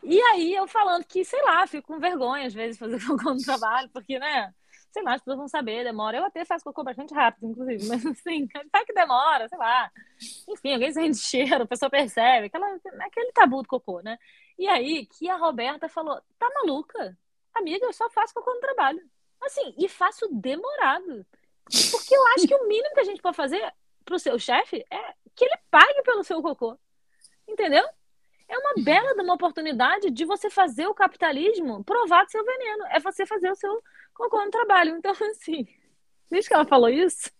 E 0.03 0.21
aí 0.21 0.53
eu 0.53 0.67
falando 0.67 1.03
que, 1.05 1.25
sei 1.25 1.41
lá, 1.41 1.65
fico 1.65 1.87
com 1.87 1.99
vergonha 1.99 2.45
às 2.45 2.53
vezes 2.53 2.77
fazer 2.77 2.99
cocô 3.03 3.33
no 3.33 3.41
trabalho, 3.41 3.89
porque, 3.91 4.19
né? 4.19 4.53
sei 4.93 5.01
lá, 5.01 5.15
as 5.15 5.21
pessoas 5.21 5.37
vão 5.37 5.47
saber, 5.47 5.83
demora. 5.83 6.17
Eu 6.17 6.25
até 6.25 6.45
faço 6.45 6.63
cocô 6.63 6.83
bastante 6.83 7.13
rápido, 7.15 7.47
inclusive, 7.47 7.87
mas 7.87 8.05
assim, 8.05 8.47
sabe 8.71 8.85
que 8.85 8.93
demora, 8.93 9.49
sei 9.49 9.57
lá. 9.57 9.91
Enfim, 10.47 10.73
alguém 10.73 10.93
sente 10.93 11.17
cheiro, 11.17 11.63
a 11.63 11.67
pessoa 11.67 11.89
percebe, 11.89 12.45
aquela, 12.45 12.67
aquele 12.99 13.31
tabu 13.31 13.63
do 13.63 13.67
cocô, 13.67 14.01
né? 14.01 14.19
E 14.57 14.67
aí 14.67 15.05
que 15.05 15.29
a 15.29 15.35
Roberta 15.35 15.87
falou: 15.89 16.21
tá 16.37 16.49
maluca? 16.55 17.17
Amiga, 17.53 17.85
eu 17.85 17.93
só 17.93 18.09
faço 18.09 18.33
no 18.35 18.59
trabalho. 18.59 19.01
Assim, 19.41 19.73
e 19.77 19.87
faço 19.87 20.27
demorado. 20.31 21.25
Porque 21.91 22.15
eu 22.15 22.27
acho 22.27 22.47
que 22.47 22.55
o 22.55 22.67
mínimo 22.67 22.93
que 22.93 23.01
a 23.01 23.05
gente 23.05 23.21
pode 23.21 23.35
fazer 23.35 23.73
pro 24.03 24.19
seu 24.19 24.37
chefe 24.39 24.85
é 24.89 25.13
que 25.35 25.45
ele 25.45 25.57
pague 25.69 26.01
pelo 26.03 26.23
seu 26.23 26.41
cocô. 26.41 26.77
Entendeu? 27.47 27.85
É 28.47 28.57
uma 28.57 28.73
bela 28.83 29.21
uma 29.21 29.33
oportunidade 29.33 30.11
de 30.11 30.25
você 30.25 30.49
fazer 30.49 30.87
o 30.87 30.93
capitalismo 30.93 31.83
provar 31.83 32.25
do 32.25 32.31
seu 32.31 32.43
veneno. 32.43 32.85
É 32.87 32.99
você 32.99 33.25
fazer 33.25 33.51
o 33.51 33.55
seu 33.55 33.83
cocô 34.13 34.43
no 34.43 34.51
trabalho. 34.51 34.95
Então, 34.97 35.11
assim, 35.31 35.67
desde 36.29 36.49
que 36.49 36.53
ela 36.53 36.65
falou 36.65 36.89
isso, 36.89 37.31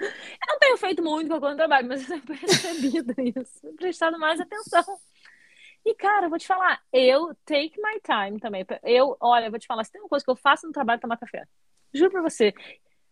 eu 0.00 0.08
não 0.48 0.58
tenho 0.58 0.76
feito 0.76 1.02
muito 1.02 1.28
cocô 1.28 1.50
no 1.50 1.56
trabalho, 1.56 1.88
mas 1.88 2.02
eu 2.02 2.20
tenho 2.20 2.22
percebido 2.40 3.14
isso, 3.18 3.72
prestado 3.76 4.18
mais 4.18 4.40
atenção. 4.40 4.84
E, 5.84 5.94
cara, 5.94 6.26
eu 6.26 6.30
vou 6.30 6.38
te 6.38 6.46
falar, 6.46 6.80
eu 6.92 7.34
take 7.44 7.74
my 7.78 8.00
time 8.00 8.40
também. 8.40 8.64
Eu, 8.82 9.16
olha, 9.20 9.46
eu 9.46 9.50
vou 9.50 9.60
te 9.60 9.66
falar, 9.66 9.84
se 9.84 9.92
tem 9.92 10.00
uma 10.00 10.08
coisa 10.08 10.24
que 10.24 10.30
eu 10.30 10.36
faço 10.36 10.66
no 10.66 10.72
trabalho, 10.72 10.98
é 10.98 11.00
tomar 11.00 11.18
café. 11.18 11.44
Juro 11.92 12.10
pra 12.10 12.22
você. 12.22 12.54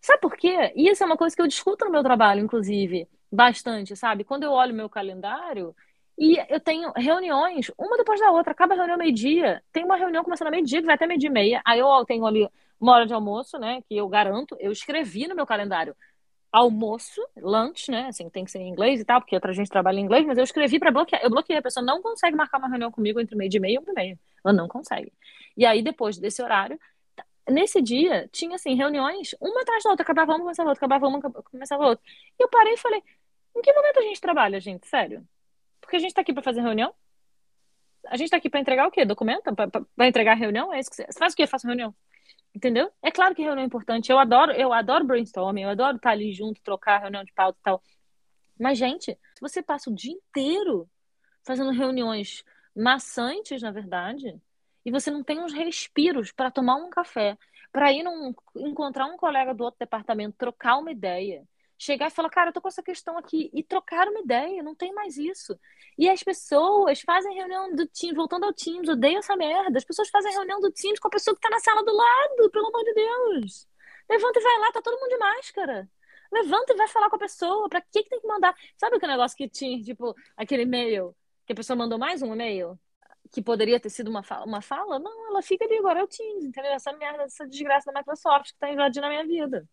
Sabe 0.01 0.21
por 0.21 0.37
quê? 0.37 0.73
Isso 0.75 1.03
é 1.03 1.07
uma 1.07 1.17
coisa 1.17 1.37
que 1.37 1.43
eu 1.43 1.47
discuto 1.47 1.85
no 1.85 1.91
meu 1.91 2.03
trabalho, 2.03 2.41
inclusive, 2.41 3.09
bastante, 3.31 3.95
sabe? 3.97 4.25
Quando 4.25 4.45
eu 4.45 4.53
olho 4.53 4.75
meu 4.75 4.89
calendário, 4.89 5.75
e 6.19 6.37
eu 6.49 6.61
tenho 6.61 6.93
reuniões, 6.97 7.71
uma 7.79 7.97
depois 7.97 8.21
da 8.21 8.31
outra. 8.31 8.53
Acaba 8.53 8.75
a 8.75 8.77
reunião 8.77 8.99
meio-dia. 8.99 9.63
Tem 9.73 9.85
uma 9.85 9.97
reunião 9.97 10.23
começando 10.23 10.49
a 10.49 10.51
meio-dia, 10.51 10.81
que 10.81 10.87
vai 10.87 10.95
até 10.95 11.07
meio-dia 11.07 11.29
e 11.29 11.33
meia. 11.33 11.63
Aí 11.65 11.79
eu 11.81 12.05
tenho 12.05 12.27
ali 12.27 12.49
uma 12.79 12.93
hora 12.93 13.07
de 13.07 13.15
almoço, 13.15 13.59
né? 13.59 13.83
Que 13.89 13.97
eu 13.97 14.09
garanto. 14.09 14.57
Eu 14.61 14.73
escrevi 14.73 15.27
no 15.27 15.35
meu 15.35 15.47
calendário 15.47 15.97
almoço, 16.53 17.21
lunch, 17.37 17.91
né? 17.91 18.09
Assim, 18.09 18.29
tem 18.29 18.45
que 18.45 18.51
ser 18.51 18.59
em 18.59 18.69
inglês 18.69 19.01
e 19.01 19.05
tal, 19.05 19.21
porque 19.21 19.35
outra 19.35 19.53
gente 19.55 19.71
trabalha 19.71 19.99
em 19.99 20.03
inglês, 20.05 20.27
mas 20.27 20.37
eu 20.37 20.45
escrevi 20.45 20.79
para 20.79 20.91
bloquear. 20.91 21.23
Eu 21.23 21.31
bloqueei, 21.31 21.59
a 21.59 21.63
pessoa 21.63 21.85
não 21.85 22.03
consegue 22.03 22.37
marcar 22.37 22.59
uma 22.59 22.69
reunião 22.69 22.93
comigo 22.93 23.19
entre 23.19 23.35
meio 23.35 23.51
de 23.51 23.59
meia 23.59 23.77
e 23.77 23.79
um 23.79 23.95
meia. 23.95 24.19
Ela 24.45 24.53
não 24.53 24.69
consegue. 24.69 25.13
E 25.57 25.65
aí, 25.65 25.83
depois 25.83 26.19
desse 26.19 26.43
horário, 26.43 26.79
nesse 27.49 27.81
dia, 27.81 28.29
tinha 28.31 28.57
assim, 28.57 28.75
reuniões, 28.75 29.35
uma 29.41 29.63
atrás 29.63 29.83
da 29.83 29.91
outra, 29.91 30.05
acabava 30.05 30.33
uma, 30.33 30.41
começava 30.41 30.69
outra, 30.69 30.81
acabava 30.85 31.09
uma, 31.09 31.21
começava 31.21 31.87
outra. 31.87 32.05
E 32.39 32.43
eu 32.45 32.49
parei 32.49 32.75
e 32.75 32.77
falei, 32.77 33.03
em 33.57 33.63
que 33.63 33.73
momento 33.73 33.99
a 33.99 34.03
gente 34.03 34.21
trabalha, 34.21 34.61
gente? 34.61 34.87
Sério? 34.87 35.27
Porque 35.81 35.97
a 35.97 35.99
gente 35.99 36.15
tá 36.15 36.21
aqui 36.21 36.33
para 36.35 36.43
fazer 36.43 36.61
reunião? 36.61 36.95
A 38.07 38.17
gente 38.17 38.31
tá 38.31 38.37
aqui 38.37 38.51
para 38.51 38.61
entregar 38.61 38.87
o 38.87 38.91
quê? 38.91 39.05
Documento? 39.05 39.55
Para 39.55 40.07
entregar 40.07 40.35
reunião? 40.35 40.73
É 40.73 40.81
isso 40.81 40.91
que 40.91 40.97
você... 40.97 41.07
você 41.07 41.19
faz 41.19 41.33
o 41.33 41.37
quê? 41.37 41.47
Faço 41.47 41.67
reunião. 41.67 41.95
Entendeu? 42.55 42.93
É 43.03 43.11
claro 43.11 43.35
que 43.35 43.43
reunião 43.43 43.63
é 43.63 43.67
importante. 43.67 44.11
Eu 44.11 44.19
adoro, 44.19 44.53
eu 44.53 44.73
adoro 44.73 45.05
brainstorming, 45.05 45.63
eu 45.63 45.71
adoro 45.71 45.97
estar 45.97 46.11
ali 46.11 46.33
junto, 46.33 46.63
trocar 46.63 47.01
reunião 47.01 47.25
de 47.25 47.33
pauta 47.33 47.59
e 47.59 47.63
tal. 47.63 47.83
Mas, 48.59 48.79
gente, 48.79 49.19
se 49.35 49.41
você 49.41 49.63
passa 49.63 49.91
o 49.91 49.95
dia 49.95 50.13
inteiro 50.13 50.89
fazendo 51.45 51.71
reuniões 51.71 52.45
maçantes, 52.77 53.63
na 53.63 53.71
verdade, 53.71 54.41
e 54.85 54.91
você 54.91 55.11
não 55.11 55.23
tem 55.25 55.41
uns 55.41 55.53
respiros 55.53 56.31
para 56.33 56.51
tomar 56.51 56.77
um 56.77 56.91
café, 56.91 57.39
para 57.73 57.93
ir 57.93 58.03
num, 58.03 58.35
encontrar 58.57 59.07
um 59.07 59.17
colega 59.17 59.55
do 59.55 59.65
outro 59.65 59.79
departamento, 59.79 60.37
trocar 60.37 60.79
uma 60.79 60.93
ideia, 60.93 61.47
chegar 61.83 62.07
e 62.07 62.11
falar, 62.11 62.31
cara, 62.31 62.51
eu 62.51 62.53
tô 62.53 62.61
com 62.61 62.69
essa 62.69 62.83
questão 62.83 63.19
aqui, 63.19 63.51
e 63.53 63.63
trocar 63.63 64.07
uma 64.09 64.21
ideia, 64.21 64.63
não 64.63 64.75
tem 64.75 64.93
mais 64.93 65.17
isso. 65.17 65.59
E 65.99 66.09
as 66.09 66.23
pessoas 66.23 67.01
fazem 67.01 67.35
reunião 67.35 67.75
do 67.75 67.87
Teams, 67.89 68.15
voltando 68.15 68.45
ao 68.45 68.53
Teams, 68.53 68.89
odeio 68.89 69.19
essa 69.19 69.37
merda. 69.37 69.79
As 69.79 69.85
pessoas 69.85 70.09
fazem 70.09 70.33
reunião 70.33 70.61
do 70.61 70.71
Teams 70.71 71.01
com 71.01 71.09
a 71.09 71.11
pessoa 71.11 71.35
que 71.35 71.41
tá 71.41 71.51
na 71.51 71.59
sala 71.59 71.85
do 71.85 71.93
lado, 71.93 72.51
pelo 72.51 72.69
amor 72.69 72.85
de 72.85 72.95
Deus. 72.95 73.69
Levanta 74.09 74.39
e 74.39 74.43
vai 74.43 74.59
lá, 74.61 74.73
tá 74.73 74.81
todo 74.81 74.99
mundo 74.99 75.11
de 75.11 75.19
máscara. 75.19 75.91
Levanta 76.33 76.73
e 76.73 76.77
vai 76.77 76.89
falar 76.89 77.11
com 77.11 77.17
a 77.17 77.19
pessoa. 77.19 77.69
Pra 77.69 77.81
que, 77.81 78.03
que 78.05 78.11
tem 78.11 78.21
que 78.21 78.29
mandar? 78.29 78.55
Sabe 78.77 78.97
aquele 78.97 79.13
negócio 79.13 79.37
que 79.37 79.49
tinha, 79.49 79.83
tipo, 79.83 80.15
aquele 80.37 80.63
e-mail, 80.63 81.17
que 81.47 81.53
a 81.53 81.57
pessoa 81.57 81.77
mandou 81.77 81.99
mais 81.99 82.23
um 82.23 82.33
e-mail? 82.33 82.79
que 83.31 83.41
poderia 83.41 83.81
ter 83.81 83.89
sido 83.89 84.09
uma 84.11 84.23
fala, 84.23 84.45
uma 84.45 84.61
fala, 84.61 84.99
não, 84.99 85.29
ela 85.29 85.41
fica 85.41 85.65
ali 85.65 85.79
agora, 85.79 86.01
é 86.01 86.03
o 86.03 86.07
Teams, 86.07 86.45
entendeu? 86.45 86.73
Essa 86.73 86.93
merda, 86.93 87.23
essa 87.23 87.47
desgraça 87.47 87.91
da 87.91 88.01
Microsoft 88.01 88.53
que 88.53 88.59
tá 88.59 88.71
invadindo 88.71 89.07
a 89.07 89.09
minha 89.09 89.27
vida. 89.27 89.67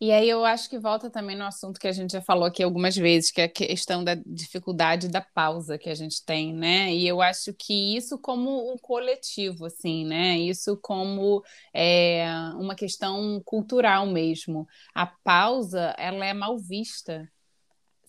E 0.00 0.10
aí 0.12 0.28
eu 0.30 0.46
acho 0.46 0.70
que 0.70 0.78
volta 0.78 1.10
também 1.10 1.36
no 1.36 1.44
assunto 1.44 1.78
que 1.78 1.86
a 1.86 1.92
gente 1.92 2.12
já 2.12 2.22
falou 2.22 2.44
aqui 2.46 2.62
algumas 2.62 2.96
vezes, 2.96 3.30
que 3.30 3.40
é 3.42 3.44
a 3.44 3.48
questão 3.48 4.02
da 4.02 4.14
dificuldade 4.14 5.08
da 5.08 5.20
pausa 5.20 5.76
que 5.76 5.90
a 5.90 5.94
gente 5.94 6.24
tem, 6.24 6.54
né? 6.54 6.94
E 6.94 7.06
eu 7.06 7.20
acho 7.20 7.52
que 7.52 7.96
isso 7.96 8.18
como 8.18 8.72
um 8.72 8.78
coletivo, 8.78 9.66
assim, 9.66 10.06
né? 10.06 10.38
Isso 10.38 10.78
como 10.82 11.42
é, 11.74 12.24
uma 12.56 12.74
questão 12.74 13.42
cultural 13.44 14.06
mesmo. 14.06 14.66
A 14.94 15.06
pausa, 15.06 15.94
ela 15.98 16.24
é 16.24 16.32
mal 16.32 16.58
vista. 16.58 17.30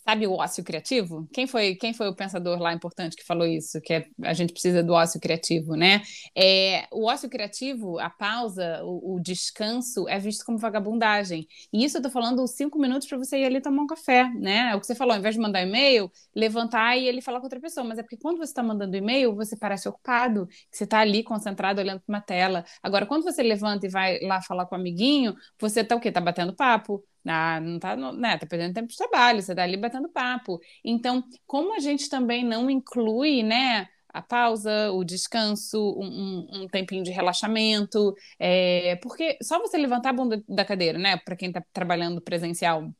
Sabe 0.03 0.25
o 0.25 0.33
ócio 0.33 0.63
criativo? 0.63 1.27
Quem 1.31 1.45
foi, 1.45 1.75
quem 1.75 1.93
foi 1.93 2.07
o 2.09 2.15
pensador 2.15 2.57
lá 2.59 2.73
importante 2.73 3.15
que 3.15 3.23
falou 3.23 3.45
isso? 3.45 3.79
Que 3.81 3.93
é, 3.93 4.07
a 4.23 4.33
gente 4.33 4.51
precisa 4.51 4.81
do 4.81 4.93
ócio 4.93 5.19
criativo, 5.19 5.75
né? 5.75 6.01
É, 6.35 6.87
o 6.91 7.05
ócio 7.05 7.29
criativo, 7.29 7.99
a 7.99 8.09
pausa, 8.09 8.81
o, 8.83 9.15
o, 9.15 9.19
descanso 9.19 10.09
é 10.09 10.17
visto 10.17 10.43
como 10.43 10.57
vagabundagem. 10.57 11.47
E 11.71 11.85
isso 11.85 11.99
eu 11.99 12.01
tô 12.01 12.09
falando 12.09 12.45
cinco 12.47 12.79
minutos 12.79 13.07
para 13.07 13.17
você 13.17 13.37
ir 13.37 13.45
ali 13.45 13.61
tomar 13.61 13.83
um 13.83 13.87
café, 13.87 14.27
né? 14.33 14.71
É 14.71 14.75
o 14.75 14.79
que 14.79 14.87
você 14.87 14.95
falou, 14.95 15.13
ao 15.13 15.19
invés 15.19 15.35
de 15.35 15.41
mandar 15.41 15.61
e-mail, 15.61 16.11
levantar 16.35 16.97
e 16.97 17.07
ele 17.07 17.21
falar 17.21 17.39
com 17.39 17.45
outra 17.45 17.59
pessoa. 17.59 17.85
Mas 17.85 17.99
é 17.99 18.03
porque 18.03 18.17
quando 18.17 18.37
você 18.37 18.51
está 18.51 18.63
mandando 18.63 18.97
e-mail, 18.97 19.35
você 19.35 19.55
parece 19.55 19.87
ocupado, 19.87 20.47
você 20.71 20.83
está 20.83 20.99
ali 20.99 21.23
concentrado 21.23 21.79
olhando 21.79 22.01
para 22.01 22.11
uma 22.11 22.21
tela. 22.21 22.65
Agora, 22.81 23.05
quando 23.05 23.23
você 23.23 23.43
levanta 23.43 23.85
e 23.85 23.89
vai 23.89 24.19
lá 24.21 24.41
falar 24.41 24.65
com 24.65 24.75
o 24.75 24.79
amiguinho, 24.79 25.35
você 25.59 25.83
tá 25.83 25.95
o 25.95 25.99
quê? 25.99 26.11
Tá 26.11 26.19
batendo 26.21 26.55
papo, 26.55 27.03
ah, 27.27 27.60
não 27.60 27.79
tá, 27.79 27.95
né, 27.95 28.38
tá 28.38 28.45
perdendo 28.45 28.73
tempo 28.73 28.88
de 28.88 28.97
trabalho, 28.97 29.41
você 29.41 29.53
tá 29.55 29.63
ali 29.63 29.77
batendo 29.77 30.10
papo. 30.10 30.60
Então, 30.84 31.23
como 31.45 31.75
a 31.75 31.79
gente 31.79 32.10
também 32.10 32.43
não 32.43 32.69
inclui, 32.69 33.43
né, 33.43 33.88
a 34.13 34.21
pausa, 34.21 34.91
o 34.91 35.03
descanso, 35.03 35.79
um, 35.97 36.05
um, 36.60 36.63
um 36.63 36.67
tempinho 36.67 37.03
de 37.03 37.12
relaxamento, 37.12 38.13
é, 38.39 38.95
porque 38.97 39.38
só 39.41 39.60
você 39.60 39.77
levantar 39.77 40.10
a 40.10 40.13
bunda 40.13 40.43
da 40.47 40.65
cadeira, 40.65 40.97
né, 40.97 41.17
para 41.17 41.36
quem 41.36 41.49
está 41.49 41.63
trabalhando 41.73 42.21
presencial 42.21 42.91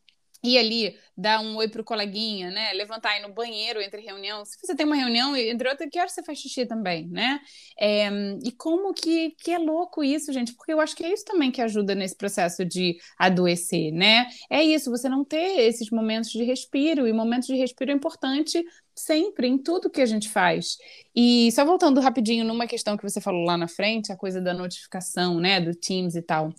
ir 0.44 0.58
ali, 0.58 0.98
dar 1.16 1.40
um 1.40 1.56
oi 1.58 1.68
pro 1.68 1.84
coleguinha, 1.84 2.50
né? 2.50 2.74
Levantar 2.74 3.12
aí 3.12 3.22
no 3.22 3.34
banheiro 3.34 3.82
entre 3.82 4.02
reunião. 4.02 4.44
Se 4.44 4.58
você 4.60 4.76
tem 4.76 4.86
uma 4.86 4.96
reunião, 4.96 5.36
entre 5.36 5.70
outras, 5.70 5.90
que 5.90 6.00
hora 6.00 6.10
você 6.10 6.24
faz 6.24 6.40
xixi 6.40 6.66
também, 6.66 7.08
né? 7.08 7.40
É, 7.80 8.10
e 8.44 8.52
como 8.52 8.94
que, 8.94 9.32
que 9.32 9.52
é 9.52 9.58
louco 9.58 10.04
isso, 10.04 10.34
gente? 10.34 10.54
Porque 10.54 10.74
eu 10.74 10.82
acho 10.82 10.96
que 10.96 11.04
é 11.04 11.14
isso 11.14 11.26
também 11.26 11.52
que 11.52 11.62
ajuda 11.62 11.94
nesse 11.94 12.16
processo 12.16 12.66
de 12.66 12.98
adoecer, 13.18 13.92
né? 13.92 14.28
É 14.50 14.64
isso, 14.64 14.90
você 14.90 15.08
não 15.08 15.24
ter 15.24 15.60
esses 15.62 15.90
momentos 15.92 16.32
de 16.32 16.44
respiro, 16.44 17.08
e 17.08 17.14
momentos 17.14 17.48
de 17.48 17.56
respiro 17.56 17.92
é 17.92 17.94
importante 17.94 18.64
sempre, 19.02 19.48
em 19.48 19.58
tudo 19.58 19.90
que 19.90 20.02
a 20.02 20.06
gente 20.06 20.30
faz. 20.30 20.78
E 21.16 21.52
só 21.52 21.66
voltando 21.66 22.00
rapidinho 22.00 22.46
numa 22.46 22.68
questão 22.68 22.96
que 22.96 23.04
você 23.04 23.20
falou 23.20 23.44
lá 23.44 23.58
na 23.58 23.68
frente, 23.68 24.12
a 24.12 24.18
coisa 24.18 24.42
da 24.42 24.54
notificação, 24.54 25.40
né, 25.40 25.60
do 25.60 25.76
Teams 25.76 26.16
e 26.16 26.22
tal. 26.22 26.54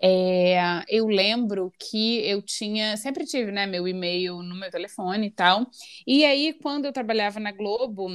É, 0.00 0.82
eu 0.88 1.06
lembro 1.06 1.72
que 1.78 2.18
eu 2.26 2.42
tinha, 2.42 2.96
sempre 2.96 3.24
tive, 3.24 3.50
né, 3.50 3.66
meu 3.66 3.88
e-mail 3.88 4.42
no 4.42 4.54
meu 4.54 4.70
telefone 4.70 5.28
e 5.28 5.30
tal. 5.30 5.66
E 6.06 6.24
aí, 6.24 6.52
quando 6.62 6.84
eu 6.86 6.92
trabalhava 6.92 7.40
na 7.40 7.52
Globo, 7.52 8.08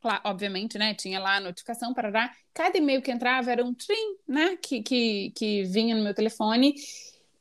Claro, 0.00 0.20
obviamente, 0.24 0.78
né? 0.78 0.94
Tinha 0.94 1.18
lá 1.18 1.36
a 1.36 1.40
notificação 1.40 1.92
para 1.92 2.10
dar. 2.10 2.32
Cada 2.54 2.78
e-mail 2.78 3.02
que 3.02 3.10
entrava 3.10 3.50
era 3.50 3.64
um 3.64 3.74
trim, 3.74 4.16
né? 4.28 4.56
Que, 4.56 4.80
que, 4.82 5.32
que 5.34 5.64
vinha 5.64 5.96
no 5.96 6.04
meu 6.04 6.14
telefone. 6.14 6.74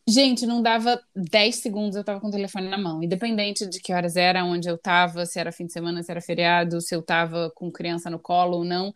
Gente, 0.09 0.45
não 0.45 0.61
dava 0.61 1.01
10 1.13 1.57
segundos, 1.57 1.97
eu 1.97 2.03
tava 2.03 2.21
com 2.21 2.27
o 2.29 2.31
telefone 2.31 2.69
na 2.69 2.77
mão. 2.77 3.03
Independente 3.03 3.67
de 3.67 3.81
que 3.81 3.91
horas 3.93 4.15
era, 4.15 4.45
onde 4.45 4.69
eu 4.69 4.77
tava, 4.77 5.25
se 5.25 5.37
era 5.37 5.51
fim 5.51 5.65
de 5.65 5.73
semana, 5.73 6.01
se 6.01 6.09
era 6.09 6.21
feriado, 6.21 6.79
se 6.79 6.95
eu 6.95 7.01
tava 7.03 7.51
com 7.53 7.69
criança 7.69 8.09
no 8.09 8.17
colo 8.17 8.57
ou 8.57 8.63
não. 8.63 8.93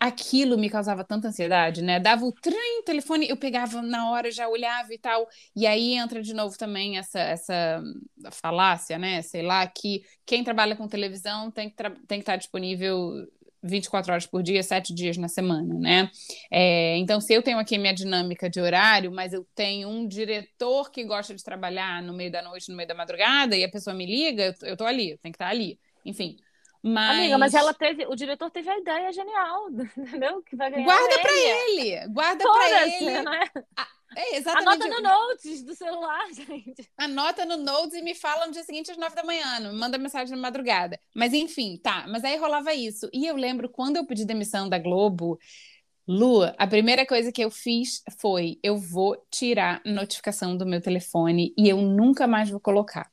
Aquilo 0.00 0.56
me 0.58 0.70
causava 0.70 1.04
tanta 1.04 1.28
ansiedade, 1.28 1.82
né? 1.82 2.00
Dava 2.00 2.24
o 2.24 2.32
trem, 2.32 2.82
telefone, 2.84 3.28
eu 3.28 3.36
pegava 3.36 3.82
na 3.82 4.10
hora, 4.10 4.30
já 4.30 4.48
olhava 4.48 4.92
e 4.94 4.98
tal. 4.98 5.28
E 5.54 5.66
aí 5.66 5.94
entra 5.94 6.22
de 6.22 6.32
novo 6.34 6.56
também 6.56 6.96
essa, 6.98 7.20
essa 7.20 7.82
falácia, 8.32 8.98
né? 8.98 9.20
Sei 9.22 9.42
lá, 9.42 9.66
que 9.66 10.02
quem 10.24 10.42
trabalha 10.42 10.76
com 10.76 10.88
televisão 10.88 11.50
tem 11.50 11.68
que, 11.68 11.76
tem 11.76 12.18
que 12.18 12.22
estar 12.22 12.36
disponível 12.36 13.26
24 13.64 14.12
horas 14.12 14.26
por 14.26 14.42
dia, 14.42 14.62
sete 14.62 14.94
dias 14.94 15.16
na 15.16 15.26
semana, 15.26 15.74
né? 15.74 16.10
É, 16.50 16.96
então, 16.98 17.20
se 17.20 17.32
eu 17.32 17.42
tenho 17.42 17.58
aqui 17.58 17.78
minha 17.78 17.94
dinâmica 17.94 18.48
de 18.50 18.60
horário, 18.60 19.10
mas 19.10 19.32
eu 19.32 19.46
tenho 19.54 19.88
um 19.88 20.06
diretor 20.06 20.90
que 20.90 21.02
gosta 21.04 21.34
de 21.34 21.42
trabalhar 21.42 22.02
no 22.02 22.12
meio 22.12 22.30
da 22.30 22.42
noite, 22.42 22.70
no 22.70 22.76
meio 22.76 22.88
da 22.88 22.94
madrugada, 22.94 23.56
e 23.56 23.64
a 23.64 23.70
pessoa 23.70 23.94
me 23.94 24.04
liga, 24.04 24.54
eu, 24.62 24.68
eu 24.68 24.76
tô 24.76 24.84
ali, 24.84 25.12
eu 25.12 25.18
tenho 25.18 25.32
que 25.32 25.36
estar 25.36 25.48
ali. 25.48 25.78
Enfim. 26.04 26.36
Mas... 26.82 27.18
Amiga, 27.18 27.38
mas 27.38 27.54
ela 27.54 27.72
teve, 27.72 28.06
o 28.06 28.14
diretor 28.14 28.50
teve 28.50 28.68
a 28.68 28.78
ideia 28.78 29.10
genial, 29.10 29.70
entendeu? 29.96 30.42
Que 30.42 30.54
vai 30.54 30.70
ganhar 30.70 30.84
Guarda 30.84 31.18
para 31.18 31.32
ele, 31.32 32.08
guarda 32.08 32.44
para 32.44 32.86
ele. 32.86 33.22
Né? 33.22 33.40
É, 34.16 34.36
exatamente. 34.36 34.82
Anota 34.84 34.88
no 34.88 35.02
notes 35.02 35.62
do 35.62 35.74
celular, 35.74 36.26
gente. 36.32 36.88
Anota 36.96 37.44
no 37.44 37.56
notes 37.56 37.94
e 37.94 38.02
me 38.02 38.14
fala 38.14 38.46
no 38.46 38.52
dia 38.52 38.64
seguinte 38.64 38.90
às 38.90 38.96
nove 38.96 39.14
da 39.14 39.24
manhã. 39.24 39.60
Me 39.60 39.72
manda 39.72 39.98
mensagem 39.98 40.34
na 40.34 40.40
madrugada. 40.40 40.98
Mas 41.14 41.32
enfim, 41.32 41.78
tá. 41.82 42.06
Mas 42.08 42.24
aí 42.24 42.36
rolava 42.36 42.74
isso. 42.74 43.08
E 43.12 43.26
eu 43.26 43.36
lembro 43.36 43.68
quando 43.68 43.96
eu 43.96 44.06
pedi 44.06 44.24
demissão 44.24 44.68
da 44.68 44.78
Globo, 44.78 45.38
Lu, 46.06 46.42
a 46.58 46.66
primeira 46.66 47.06
coisa 47.06 47.32
que 47.32 47.42
eu 47.42 47.50
fiz 47.50 48.02
foi: 48.18 48.58
eu 48.62 48.76
vou 48.76 49.16
tirar 49.30 49.80
notificação 49.84 50.56
do 50.56 50.66
meu 50.66 50.80
telefone 50.80 51.54
e 51.56 51.68
eu 51.68 51.78
nunca 51.80 52.26
mais 52.26 52.50
vou 52.50 52.60
colocar. 52.60 53.10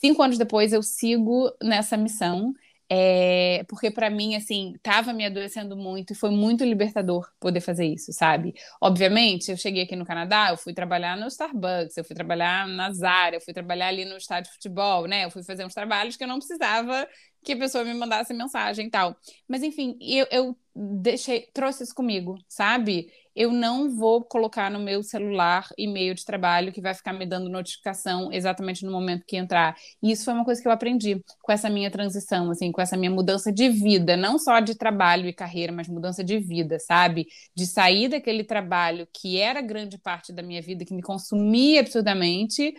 Cinco 0.00 0.22
anos 0.22 0.38
depois, 0.38 0.72
eu 0.72 0.82
sigo 0.82 1.50
nessa 1.62 1.96
missão. 1.96 2.52
É, 2.90 3.64
porque 3.68 3.90
para 3.90 4.08
mim, 4.08 4.34
assim, 4.34 4.72
tava 4.82 5.12
me 5.12 5.26
adoecendo 5.26 5.76
muito 5.76 6.12
e 6.12 6.16
foi 6.16 6.30
muito 6.30 6.64
libertador 6.64 7.28
poder 7.38 7.60
fazer 7.60 7.84
isso, 7.86 8.12
sabe? 8.14 8.54
Obviamente, 8.80 9.50
eu 9.50 9.58
cheguei 9.58 9.82
aqui 9.82 9.94
no 9.94 10.06
Canadá, 10.06 10.48
eu 10.50 10.56
fui 10.56 10.72
trabalhar 10.72 11.14
no 11.16 11.26
Starbucks, 11.26 11.96
eu 11.98 12.04
fui 12.04 12.16
trabalhar 12.16 12.66
na 12.66 12.90
Zara, 12.92 13.36
eu 13.36 13.40
fui 13.42 13.52
trabalhar 13.52 13.88
ali 13.88 14.06
no 14.06 14.16
estádio 14.16 14.50
de 14.50 14.54
futebol, 14.54 15.06
né? 15.06 15.26
Eu 15.26 15.30
fui 15.30 15.42
fazer 15.42 15.66
uns 15.66 15.74
trabalhos 15.74 16.16
que 16.16 16.24
eu 16.24 16.28
não 16.28 16.38
precisava 16.38 17.06
que 17.44 17.52
a 17.52 17.56
pessoa 17.58 17.84
me 17.84 17.94
mandasse 17.94 18.32
mensagem 18.34 18.86
e 18.86 18.90
tal. 18.90 19.16
Mas 19.46 19.62
enfim, 19.62 19.96
eu, 20.00 20.26
eu 20.30 20.58
deixei, 20.74 21.48
trouxe 21.52 21.84
isso 21.84 21.94
comigo, 21.94 22.36
sabe? 22.48 23.10
Eu 23.40 23.52
não 23.52 23.88
vou 23.88 24.24
colocar 24.24 24.68
no 24.68 24.80
meu 24.80 25.00
celular 25.00 25.68
e-mail 25.78 26.12
de 26.12 26.24
trabalho 26.24 26.72
que 26.72 26.80
vai 26.80 26.92
ficar 26.92 27.12
me 27.12 27.24
dando 27.24 27.48
notificação 27.48 28.32
exatamente 28.32 28.84
no 28.84 28.90
momento 28.90 29.24
que 29.24 29.36
entrar. 29.36 29.76
E 30.02 30.10
isso 30.10 30.24
foi 30.24 30.34
uma 30.34 30.44
coisa 30.44 30.60
que 30.60 30.66
eu 30.66 30.72
aprendi 30.72 31.22
com 31.40 31.52
essa 31.52 31.70
minha 31.70 31.88
transição, 31.88 32.50
assim, 32.50 32.72
com 32.72 32.80
essa 32.80 32.96
minha 32.96 33.12
mudança 33.12 33.52
de 33.52 33.68
vida, 33.68 34.16
não 34.16 34.40
só 34.40 34.58
de 34.58 34.74
trabalho 34.76 35.28
e 35.28 35.32
carreira, 35.32 35.72
mas 35.72 35.86
mudança 35.86 36.24
de 36.24 36.36
vida, 36.36 36.80
sabe? 36.80 37.28
De 37.54 37.64
sair 37.64 38.08
daquele 38.08 38.42
trabalho 38.42 39.06
que 39.12 39.38
era 39.38 39.60
grande 39.60 39.98
parte 39.98 40.32
da 40.32 40.42
minha 40.42 40.60
vida, 40.60 40.84
que 40.84 40.92
me 40.92 41.00
consumia 41.00 41.78
absurdamente, 41.78 42.74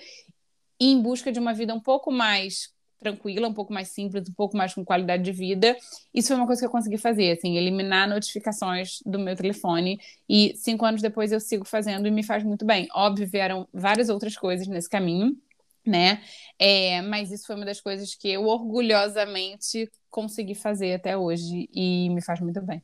em 0.78 1.02
busca 1.02 1.32
de 1.32 1.39
uma 1.39 1.54
vida 1.54 1.74
um 1.74 1.80
pouco 1.80 2.12
mais 2.12 2.69
tranquila, 2.99 3.47
um 3.47 3.53
pouco 3.53 3.73
mais 3.73 3.89
simples, 3.89 4.27
um 4.29 4.33
pouco 4.33 4.57
mais 4.57 4.73
com 4.73 4.83
qualidade 4.83 5.23
de 5.23 5.31
vida. 5.31 5.75
Isso 6.13 6.29
foi 6.29 6.38
uma 6.38 6.45
coisa 6.45 6.62
que 6.62 6.65
eu 6.65 6.71
consegui 6.71 6.97
fazer, 6.97 7.31
assim, 7.31 7.57
eliminar 7.57 8.07
notificações 8.07 8.99
do 9.05 9.17
meu 9.17 9.35
telefone. 9.35 9.99
E 10.27 10.53
cinco 10.55 10.85
anos 10.85 11.01
depois 11.01 11.31
eu 11.31 11.39
sigo 11.39 11.65
fazendo 11.65 12.07
e 12.07 12.12
me 12.12 12.23
faz 12.23 12.43
muito 12.43 12.65
bem. 12.65 12.88
Óbvio, 12.93 13.27
vieram 13.27 13.67
várias 13.73 14.09
outras 14.09 14.35
coisas 14.35 14.67
nesse 14.67 14.89
caminho, 14.89 15.38
né? 15.85 16.21
É, 16.57 17.01
mas 17.01 17.31
isso 17.31 17.47
foi 17.47 17.55
uma 17.55 17.65
das 17.65 17.79
coisas 17.81 18.13
que 18.13 18.29
eu 18.29 18.45
orgulhosamente 18.45 19.89
consegui 20.09 20.55
fazer 20.55 20.95
até 20.95 21.17
hoje 21.17 21.69
e 21.73 22.09
me 22.09 22.21
faz 22.21 22.39
muito 22.41 22.62
bem. 22.62 22.83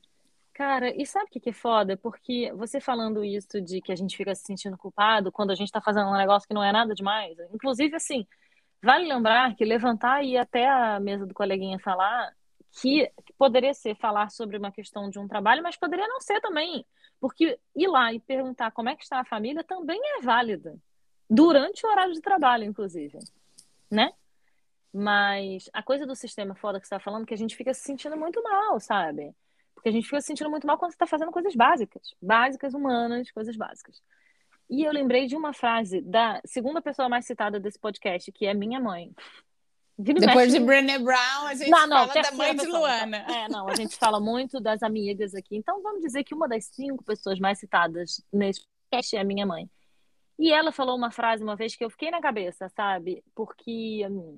Cara, 0.53 0.89
e 0.95 1.05
sabe 1.05 1.25
o 1.25 1.39
que 1.41 1.49
é 1.49 1.51
foda? 1.51 1.97
Porque 1.97 2.49
você 2.53 2.79
falando 2.79 3.25
isso 3.25 3.59
de 3.61 3.81
que 3.81 3.91
a 3.91 3.95
gente 3.95 4.15
fica 4.15 4.33
se 4.33 4.43
sentindo 4.43 4.77
culpado 4.77 5.29
quando 5.29 5.51
a 5.51 5.55
gente 5.55 5.69
tá 5.69 5.81
fazendo 5.81 6.09
um 6.09 6.15
negócio 6.15 6.47
que 6.47 6.53
não 6.53 6.63
é 6.63 6.71
nada 6.71 6.95
demais. 6.95 7.35
Inclusive, 7.53 7.93
assim, 7.93 8.25
Vale 8.85 9.07
lembrar 9.07 9.55
que 9.55 9.65
levantar 9.65 10.23
e 10.23 10.33
ir 10.33 10.37
até 10.37 10.69
a 10.69 10.99
mesa 10.99 11.25
do 11.25 11.33
coleguinha 11.33 11.79
falar 11.79 12.31
que 12.71 13.11
poderia 13.35 13.73
ser 13.73 13.95
falar 13.95 14.29
sobre 14.29 14.57
uma 14.57 14.71
questão 14.71 15.09
de 15.09 15.17
um 15.17 15.27
trabalho, 15.27 15.63
mas 15.63 15.75
poderia 15.75 16.07
não 16.07 16.21
ser 16.21 16.39
também. 16.39 16.85
Porque 17.19 17.57
ir 17.75 17.87
lá 17.87 18.13
e 18.13 18.19
perguntar 18.19 18.69
como 18.69 18.89
é 18.89 18.95
que 18.95 19.01
está 19.01 19.19
a 19.19 19.25
família 19.25 19.63
também 19.63 19.99
é 20.19 20.21
válida. 20.21 20.77
Durante 21.27 21.83
o 21.83 21.89
horário 21.89 22.13
de 22.13 22.21
trabalho, 22.21 22.63
inclusive. 22.63 23.17
Né? 23.89 24.13
Mas 24.93 25.67
a 25.73 25.81
coisa 25.81 26.05
do 26.05 26.15
sistema 26.15 26.53
foda 26.53 26.79
que 26.79 26.87
você 26.87 26.93
está 26.93 27.03
falando, 27.03 27.25
que 27.25 27.33
a 27.33 27.37
gente 27.37 27.55
fica 27.55 27.73
se 27.73 27.81
sentindo 27.81 28.15
muito 28.15 28.43
mal, 28.43 28.79
sabe? 28.79 29.33
Porque 29.73 29.89
a 29.89 29.91
gente 29.91 30.05
fica 30.05 30.21
se 30.21 30.27
sentindo 30.27 30.49
muito 30.51 30.67
mal 30.67 30.77
quando 30.77 30.91
você 30.91 30.95
está 30.95 31.07
fazendo 31.07 31.31
coisas 31.31 31.55
básicas. 31.55 32.13
Básicas, 32.21 32.75
humanas, 32.75 33.31
coisas 33.31 33.55
básicas. 33.55 33.99
E 34.69 34.83
eu 34.83 34.91
lembrei 34.91 35.27
de 35.27 35.35
uma 35.35 35.53
frase 35.53 36.01
da 36.01 36.41
segunda 36.45 36.81
pessoa 36.81 37.07
mais 37.07 37.25
citada 37.25 37.59
desse 37.59 37.79
podcast, 37.79 38.31
que 38.31 38.45
é 38.45 38.53
minha 38.53 38.79
mãe. 38.79 39.13
Depois 39.97 40.51
de 40.51 40.59
Brené 40.59 40.99
Brown, 40.99 41.47
a 41.47 41.53
gente 41.53 41.69
não, 41.69 41.87
não, 41.87 42.07
fala 42.07 42.21
da 42.21 42.31
mãe 42.33 42.55
de 42.55 42.65
Luana. 42.65 43.17
É, 43.17 43.47
não, 43.47 43.69
a 43.69 43.75
gente 43.75 43.95
fala 43.95 44.19
muito 44.19 44.59
das 44.59 44.83
amigas 44.83 45.33
aqui. 45.33 45.55
Então 45.55 45.81
vamos 45.81 46.01
dizer 46.01 46.23
que 46.23 46.35
uma 46.35 46.49
das 46.49 46.65
cinco 46.65 47.03
pessoas 47.03 47.39
mais 47.39 47.59
citadas 47.59 48.21
nesse 48.33 48.61
podcast 48.89 49.15
é 49.15 49.23
minha 49.23 49.45
mãe. 49.45 49.69
E 50.37 50.51
ela 50.51 50.73
falou 50.73 50.97
uma 50.97 51.11
frase 51.11 51.43
uma 51.43 51.55
vez 51.55 51.77
que 51.77 51.85
eu 51.85 51.89
fiquei 51.89 52.11
na 52.11 52.19
cabeça, 52.19 52.67
sabe? 52.69 53.23
Porque 53.33 54.05
hum, 54.09 54.37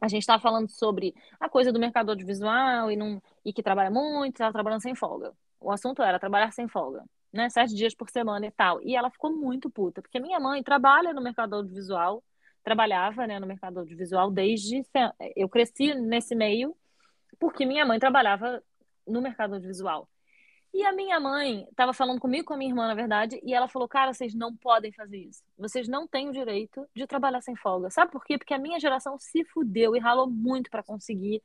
A 0.00 0.08
gente 0.08 0.22
estava 0.22 0.42
falando 0.42 0.68
sobre 0.68 1.14
a 1.38 1.48
coisa 1.48 1.70
do 1.70 1.78
mercado 1.78 2.10
audiovisual 2.10 2.90
e, 2.90 2.96
não, 2.96 3.22
e 3.44 3.52
que 3.52 3.62
trabalha 3.62 3.90
muito, 3.90 4.42
ela 4.42 4.52
trabalhando 4.52 4.82
sem 4.82 4.96
folga. 4.96 5.32
O 5.60 5.70
assunto 5.70 6.02
era 6.02 6.18
trabalhar 6.18 6.52
sem 6.52 6.66
folga, 6.66 7.04
né? 7.32 7.48
Sete 7.48 7.74
dias 7.74 7.94
por 7.94 8.10
semana 8.10 8.46
e 8.46 8.50
tal. 8.50 8.80
E 8.82 8.94
ela 8.94 9.10
ficou 9.10 9.32
muito 9.32 9.70
puta, 9.70 10.02
porque 10.02 10.20
minha 10.20 10.38
mãe 10.38 10.62
trabalha 10.62 11.12
no 11.12 11.22
mercado 11.22 11.54
audiovisual, 11.56 12.22
trabalhava 12.62 13.26
né, 13.26 13.40
no 13.40 13.46
mercado 13.46 13.78
audiovisual 13.80 14.30
desde. 14.30 14.82
Eu 15.34 15.48
cresci 15.48 15.94
nesse 15.94 16.34
meio 16.34 16.76
porque 17.38 17.66
minha 17.66 17.84
mãe 17.84 17.98
trabalhava 17.98 18.62
no 19.06 19.20
mercado 19.20 19.54
audiovisual. 19.54 20.08
E 20.74 20.84
a 20.84 20.92
minha 20.92 21.20
mãe 21.20 21.66
estava 21.70 21.92
falando 21.92 22.18
comigo, 22.18 22.46
com 22.46 22.54
a 22.54 22.56
minha 22.56 22.70
irmã, 22.70 22.86
na 22.86 22.94
verdade, 22.94 23.38
e 23.42 23.52
ela 23.52 23.68
falou: 23.68 23.86
Cara, 23.86 24.12
vocês 24.12 24.34
não 24.34 24.56
podem 24.56 24.90
fazer 24.92 25.18
isso. 25.18 25.42
Vocês 25.58 25.86
não 25.86 26.08
têm 26.08 26.30
o 26.30 26.32
direito 26.32 26.86
de 26.96 27.06
trabalhar 27.06 27.42
sem 27.42 27.54
folga. 27.54 27.90
Sabe 27.90 28.10
por 28.10 28.24
quê? 28.24 28.38
Porque 28.38 28.54
a 28.54 28.58
minha 28.58 28.80
geração 28.80 29.18
se 29.18 29.44
fudeu 29.44 29.94
e 29.94 29.98
ralou 29.98 30.30
muito 30.30 30.70
para 30.70 30.82
conseguir 30.82 31.42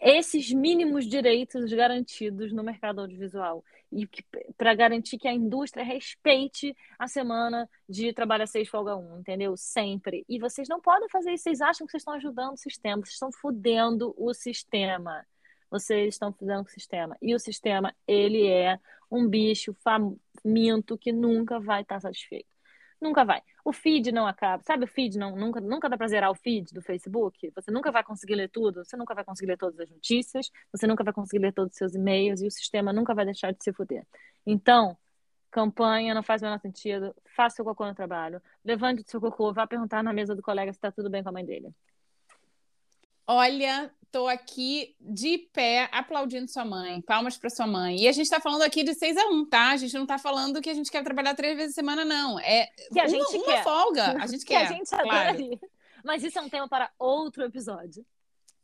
esses 0.00 0.52
mínimos 0.52 1.06
direitos 1.06 1.72
garantidos 1.72 2.52
no 2.52 2.62
mercado 2.62 3.00
audiovisual 3.00 3.64
e 3.92 4.08
para 4.56 4.74
garantir 4.74 5.18
que 5.18 5.28
a 5.28 5.32
indústria 5.32 5.84
respeite 5.84 6.74
a 6.98 7.06
semana 7.06 7.68
de 7.88 8.12
trabalho 8.12 8.44
a 8.44 8.46
seis 8.46 8.68
folga 8.68 8.96
um, 8.96 9.20
entendeu? 9.20 9.56
Sempre. 9.56 10.24
E 10.28 10.38
vocês 10.38 10.68
não 10.68 10.80
podem 10.80 11.08
fazer 11.08 11.32
isso. 11.32 11.44
Vocês 11.44 11.60
acham 11.60 11.86
que 11.86 11.90
vocês 11.92 12.00
estão 12.00 12.14
ajudando 12.14 12.54
o 12.54 12.56
sistema? 12.56 13.02
Vocês 13.04 13.14
estão 13.14 13.30
fudendo 13.30 14.14
o 14.16 14.32
sistema 14.32 15.24
vocês 15.72 16.14
estão 16.14 16.30
fazendo 16.34 16.64
com 16.64 16.68
o 16.68 16.72
sistema. 16.72 17.16
E 17.22 17.34
o 17.34 17.38
sistema, 17.38 17.94
ele 18.06 18.46
é 18.46 18.78
um 19.10 19.26
bicho 19.26 19.74
faminto 19.82 20.98
que 20.98 21.10
nunca 21.10 21.58
vai 21.58 21.80
estar 21.80 21.98
satisfeito. 21.98 22.51
Nunca 23.02 23.24
vai. 23.24 23.42
O 23.64 23.72
feed 23.72 24.12
não 24.12 24.28
acaba. 24.28 24.62
Sabe 24.62 24.84
o 24.84 24.86
feed? 24.86 25.18
Não, 25.18 25.34
nunca, 25.34 25.60
nunca 25.60 25.88
dá 25.88 25.98
para 25.98 26.06
zerar 26.06 26.30
o 26.30 26.36
feed 26.36 26.72
do 26.72 26.80
Facebook? 26.80 27.50
Você 27.52 27.68
nunca 27.72 27.90
vai 27.90 28.04
conseguir 28.04 28.36
ler 28.36 28.48
tudo, 28.48 28.84
você 28.84 28.96
nunca 28.96 29.12
vai 29.12 29.24
conseguir 29.24 29.50
ler 29.50 29.58
todas 29.58 29.80
as 29.80 29.90
notícias, 29.90 30.52
você 30.70 30.86
nunca 30.86 31.02
vai 31.02 31.12
conseguir 31.12 31.42
ler 31.42 31.52
todos 31.52 31.72
os 31.72 31.76
seus 31.76 31.96
e-mails 31.96 32.40
e 32.40 32.46
o 32.46 32.50
sistema 32.50 32.92
nunca 32.92 33.12
vai 33.12 33.24
deixar 33.24 33.52
de 33.52 33.62
se 33.62 33.72
fuder. 33.72 34.06
Então, 34.46 34.96
campanha 35.50 36.14
não 36.14 36.22
faz 36.22 36.42
o 36.42 36.44
menor 36.44 36.60
sentido. 36.60 37.12
Faça 37.34 37.56
seu 37.56 37.64
cocô 37.64 37.84
no 37.86 37.94
trabalho. 37.94 38.40
Levante 38.64 39.02
o 39.02 39.10
seu 39.10 39.20
cocô, 39.20 39.52
vá 39.52 39.66
perguntar 39.66 40.04
na 40.04 40.12
mesa 40.12 40.36
do 40.36 40.42
colega 40.42 40.72
se 40.72 40.78
está 40.78 40.92
tudo 40.92 41.10
bem 41.10 41.24
com 41.24 41.30
a 41.30 41.32
mãe 41.32 41.44
dele. 41.44 41.74
Olha, 43.26 43.90
tô 44.10 44.28
aqui 44.28 44.94
de 45.00 45.38
pé 45.52 45.88
aplaudindo 45.90 46.50
sua 46.50 46.64
mãe. 46.64 47.00
Palmas 47.00 47.36
para 47.36 47.48
sua 47.50 47.66
mãe. 47.66 47.96
E 48.02 48.08
a 48.08 48.12
gente 48.12 48.26
está 48.26 48.40
falando 48.40 48.62
aqui 48.62 48.84
de 48.84 48.94
6 48.94 49.16
a 49.16 49.26
1, 49.28 49.46
tá? 49.46 49.70
A 49.70 49.76
gente 49.76 49.94
não 49.94 50.02
está 50.02 50.18
falando 50.18 50.60
que 50.60 50.68
a 50.68 50.74
gente 50.74 50.90
quer 50.90 51.02
trabalhar 51.02 51.34
três 51.34 51.56
vezes 51.56 51.72
a 51.72 51.74
semana, 51.80 52.04
não. 52.04 52.38
É 52.38 52.66
que 52.92 53.00
a 53.00 53.04
uma, 53.04 53.08
gente 53.08 53.36
uma 53.36 53.44
quer. 53.44 53.64
folga. 53.64 54.22
A 54.22 54.26
gente 54.28 54.44
que 54.44 54.52
quer. 54.52 54.66
a 54.66 54.72
gente 54.72 54.90
claro. 54.90 55.38
Mas 56.04 56.22
isso 56.22 56.38
é 56.38 56.42
um 56.42 56.48
tema 56.48 56.68
para 56.68 56.90
outro 56.98 57.44
episódio. 57.44 58.04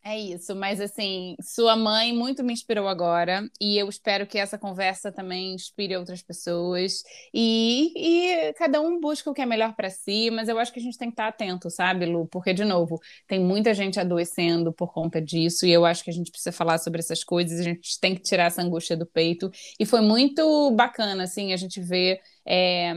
É 0.05 0.19
isso, 0.19 0.55
mas 0.57 0.81
assim, 0.81 1.37
sua 1.43 1.77
mãe 1.77 2.15
muito 2.15 2.43
me 2.43 2.53
inspirou 2.53 2.89
agora 2.89 3.47
e 3.61 3.77
eu 3.77 3.89
espero 3.91 4.27
que 4.27 4.39
essa 4.39 4.57
conversa 4.57 5.13
também 5.13 5.53
inspire 5.55 5.97
outras 5.97 6.23
pessoas 6.23 7.03
e, 7.35 7.93
e 8.49 8.53
cada 8.55 8.81
um 8.81 8.99
busca 9.01 9.31
o 9.31 9.35
que 9.35 9.43
é 9.43 9.47
melhor 9.47 9.75
para 9.75 9.91
si, 9.91 10.31
mas 10.31 10.49
eu 10.49 10.59
acho 10.59 10.73
que 10.73 10.79
a 10.81 10.83
gente 10.83 10.97
tem 10.97 11.09
que 11.09 11.13
estar 11.13 11.29
atento, 11.29 11.69
sabe, 11.69 12.07
Lu? 12.07 12.27
Porque, 12.29 12.55
de 12.55 12.65
novo, 12.65 12.99
tem 13.27 13.39
muita 13.39 13.75
gente 13.75 14.01
adoecendo 14.01 14.73
por 14.73 14.93
conta 14.95 15.21
disso 15.21 15.67
e 15.67 15.73
eu 15.73 15.85
acho 15.85 16.03
que 16.03 16.11
a 16.11 16.15
gente 16.15 16.31
precisa 16.31 16.53
falar 16.53 16.79
sobre 16.79 17.01
essas 17.01 17.23
coisas, 17.23 17.61
a 17.61 17.63
gente 17.65 18.01
tem 18.01 18.15
que 18.15 18.23
tirar 18.23 18.45
essa 18.45 18.63
angústia 18.63 18.97
do 18.97 19.05
peito 19.05 19.51
e 19.79 19.85
foi 19.85 20.01
muito 20.01 20.71
bacana, 20.71 21.25
assim, 21.25 21.53
a 21.53 21.57
gente 21.57 21.81
ver 21.83 22.19
é, 22.51 22.95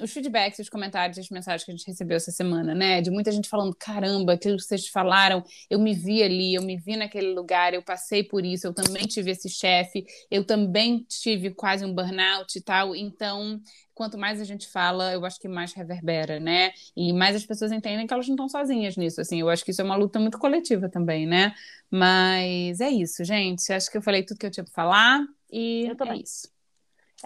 os 0.00 0.10
feedbacks, 0.10 0.58
os 0.58 0.70
comentários, 0.70 1.18
as 1.18 1.28
mensagens 1.28 1.64
que 1.64 1.70
a 1.70 1.76
gente 1.76 1.86
recebeu 1.86 2.16
essa 2.16 2.30
semana, 2.30 2.74
né? 2.74 3.02
De 3.02 3.10
muita 3.10 3.30
gente 3.30 3.46
falando: 3.46 3.74
caramba, 3.74 4.32
aquilo 4.32 4.56
que 4.56 4.62
vocês 4.62 4.88
falaram, 4.88 5.44
eu 5.68 5.78
me 5.78 5.92
vi 5.92 6.22
ali, 6.22 6.54
eu 6.54 6.62
me 6.62 6.78
vi 6.78 6.96
naquele 6.96 7.34
lugar, 7.34 7.74
eu 7.74 7.82
passei 7.82 8.24
por 8.24 8.42
isso, 8.42 8.66
eu 8.66 8.72
também 8.72 9.06
tive 9.06 9.32
esse 9.32 9.50
chefe, 9.50 10.06
eu 10.30 10.44
também 10.44 11.04
tive 11.06 11.50
quase 11.50 11.84
um 11.84 11.94
burnout 11.94 12.56
e 12.56 12.62
tal. 12.62 12.96
Então, 12.96 13.60
quanto 13.94 14.16
mais 14.16 14.40
a 14.40 14.44
gente 14.44 14.66
fala, 14.66 15.12
eu 15.12 15.26
acho 15.26 15.38
que 15.38 15.46
mais 15.46 15.74
reverbera, 15.74 16.40
né? 16.40 16.72
E 16.96 17.12
mais 17.12 17.36
as 17.36 17.44
pessoas 17.44 17.72
entendem 17.72 18.06
que 18.06 18.14
elas 18.14 18.26
não 18.26 18.34
estão 18.34 18.48
sozinhas 18.48 18.96
nisso. 18.96 19.20
Assim, 19.20 19.40
eu 19.40 19.50
acho 19.50 19.62
que 19.62 19.72
isso 19.72 19.82
é 19.82 19.84
uma 19.84 19.96
luta 19.96 20.18
muito 20.18 20.38
coletiva 20.38 20.88
também, 20.88 21.26
né? 21.26 21.54
Mas 21.90 22.80
é 22.80 22.88
isso, 22.88 23.22
gente. 23.24 23.70
Acho 23.70 23.90
que 23.90 23.98
eu 23.98 24.02
falei 24.02 24.22
tudo 24.22 24.38
que 24.38 24.46
eu 24.46 24.50
tinha 24.50 24.64
para 24.64 24.72
falar 24.72 25.20
e 25.52 25.86
é 25.86 26.16
isso. 26.16 26.55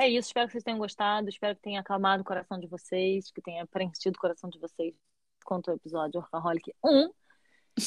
É 0.00 0.08
isso, 0.08 0.28
espero 0.28 0.46
que 0.46 0.52
vocês 0.52 0.64
tenham 0.64 0.78
gostado, 0.78 1.28
espero 1.28 1.54
que 1.54 1.60
tenha 1.60 1.78
acalmado 1.78 2.22
o 2.22 2.24
coração 2.24 2.58
de 2.58 2.66
vocês, 2.66 3.30
que 3.30 3.42
tenha 3.42 3.66
preenchido 3.66 4.16
o 4.16 4.18
coração 4.18 4.48
de 4.48 4.58
vocês 4.58 4.94
quanto 5.44 5.68
ao 5.68 5.76
episódio 5.76 6.18
Workaholic 6.18 6.72
1. 6.82 7.10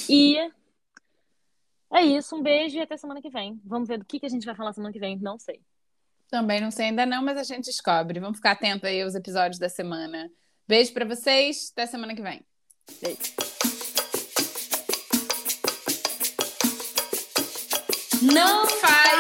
E 0.08 0.38
é 1.91 2.04
isso, 2.04 2.36
um 2.36 2.43
beijo 2.43 2.78
e 2.78 2.82
até 2.82 2.95
semana 2.97 3.19
que 3.19 3.32
vem. 3.32 3.60
Vamos 3.65 3.88
ver 3.88 3.97
do 3.97 4.06
que, 4.06 4.19
que 4.19 4.28
a 4.28 4.30
gente 4.30 4.45
vai 4.45 4.54
falar 4.54 4.73
semana 4.73 4.93
que 4.93 4.99
vem, 4.99 5.17
não 5.17 5.39
sei. 5.39 5.60
Também 6.30 6.62
não 6.62 6.69
sei 6.69 6.86
ainda 6.86 7.04
não, 7.04 7.23
mas 7.23 7.36
a 7.36 7.43
gente 7.43 7.65
descobre. 7.65 8.19
Vamos 8.19 8.38
ficar 8.38 8.52
atento 8.52 8.86
aí 8.86 9.02
aos 9.02 9.15
episódios 9.15 9.58
da 9.58 9.67
semana. 9.67 10.32
Beijo 10.67 10.93
para 10.93 11.06
vocês, 11.06 11.71
até 11.71 11.88
semana 11.88 12.13
que 12.13 12.21
vem. 12.21 12.45
Beijo. 13.02 13.34
Não 18.21 18.67
faz 18.67 19.12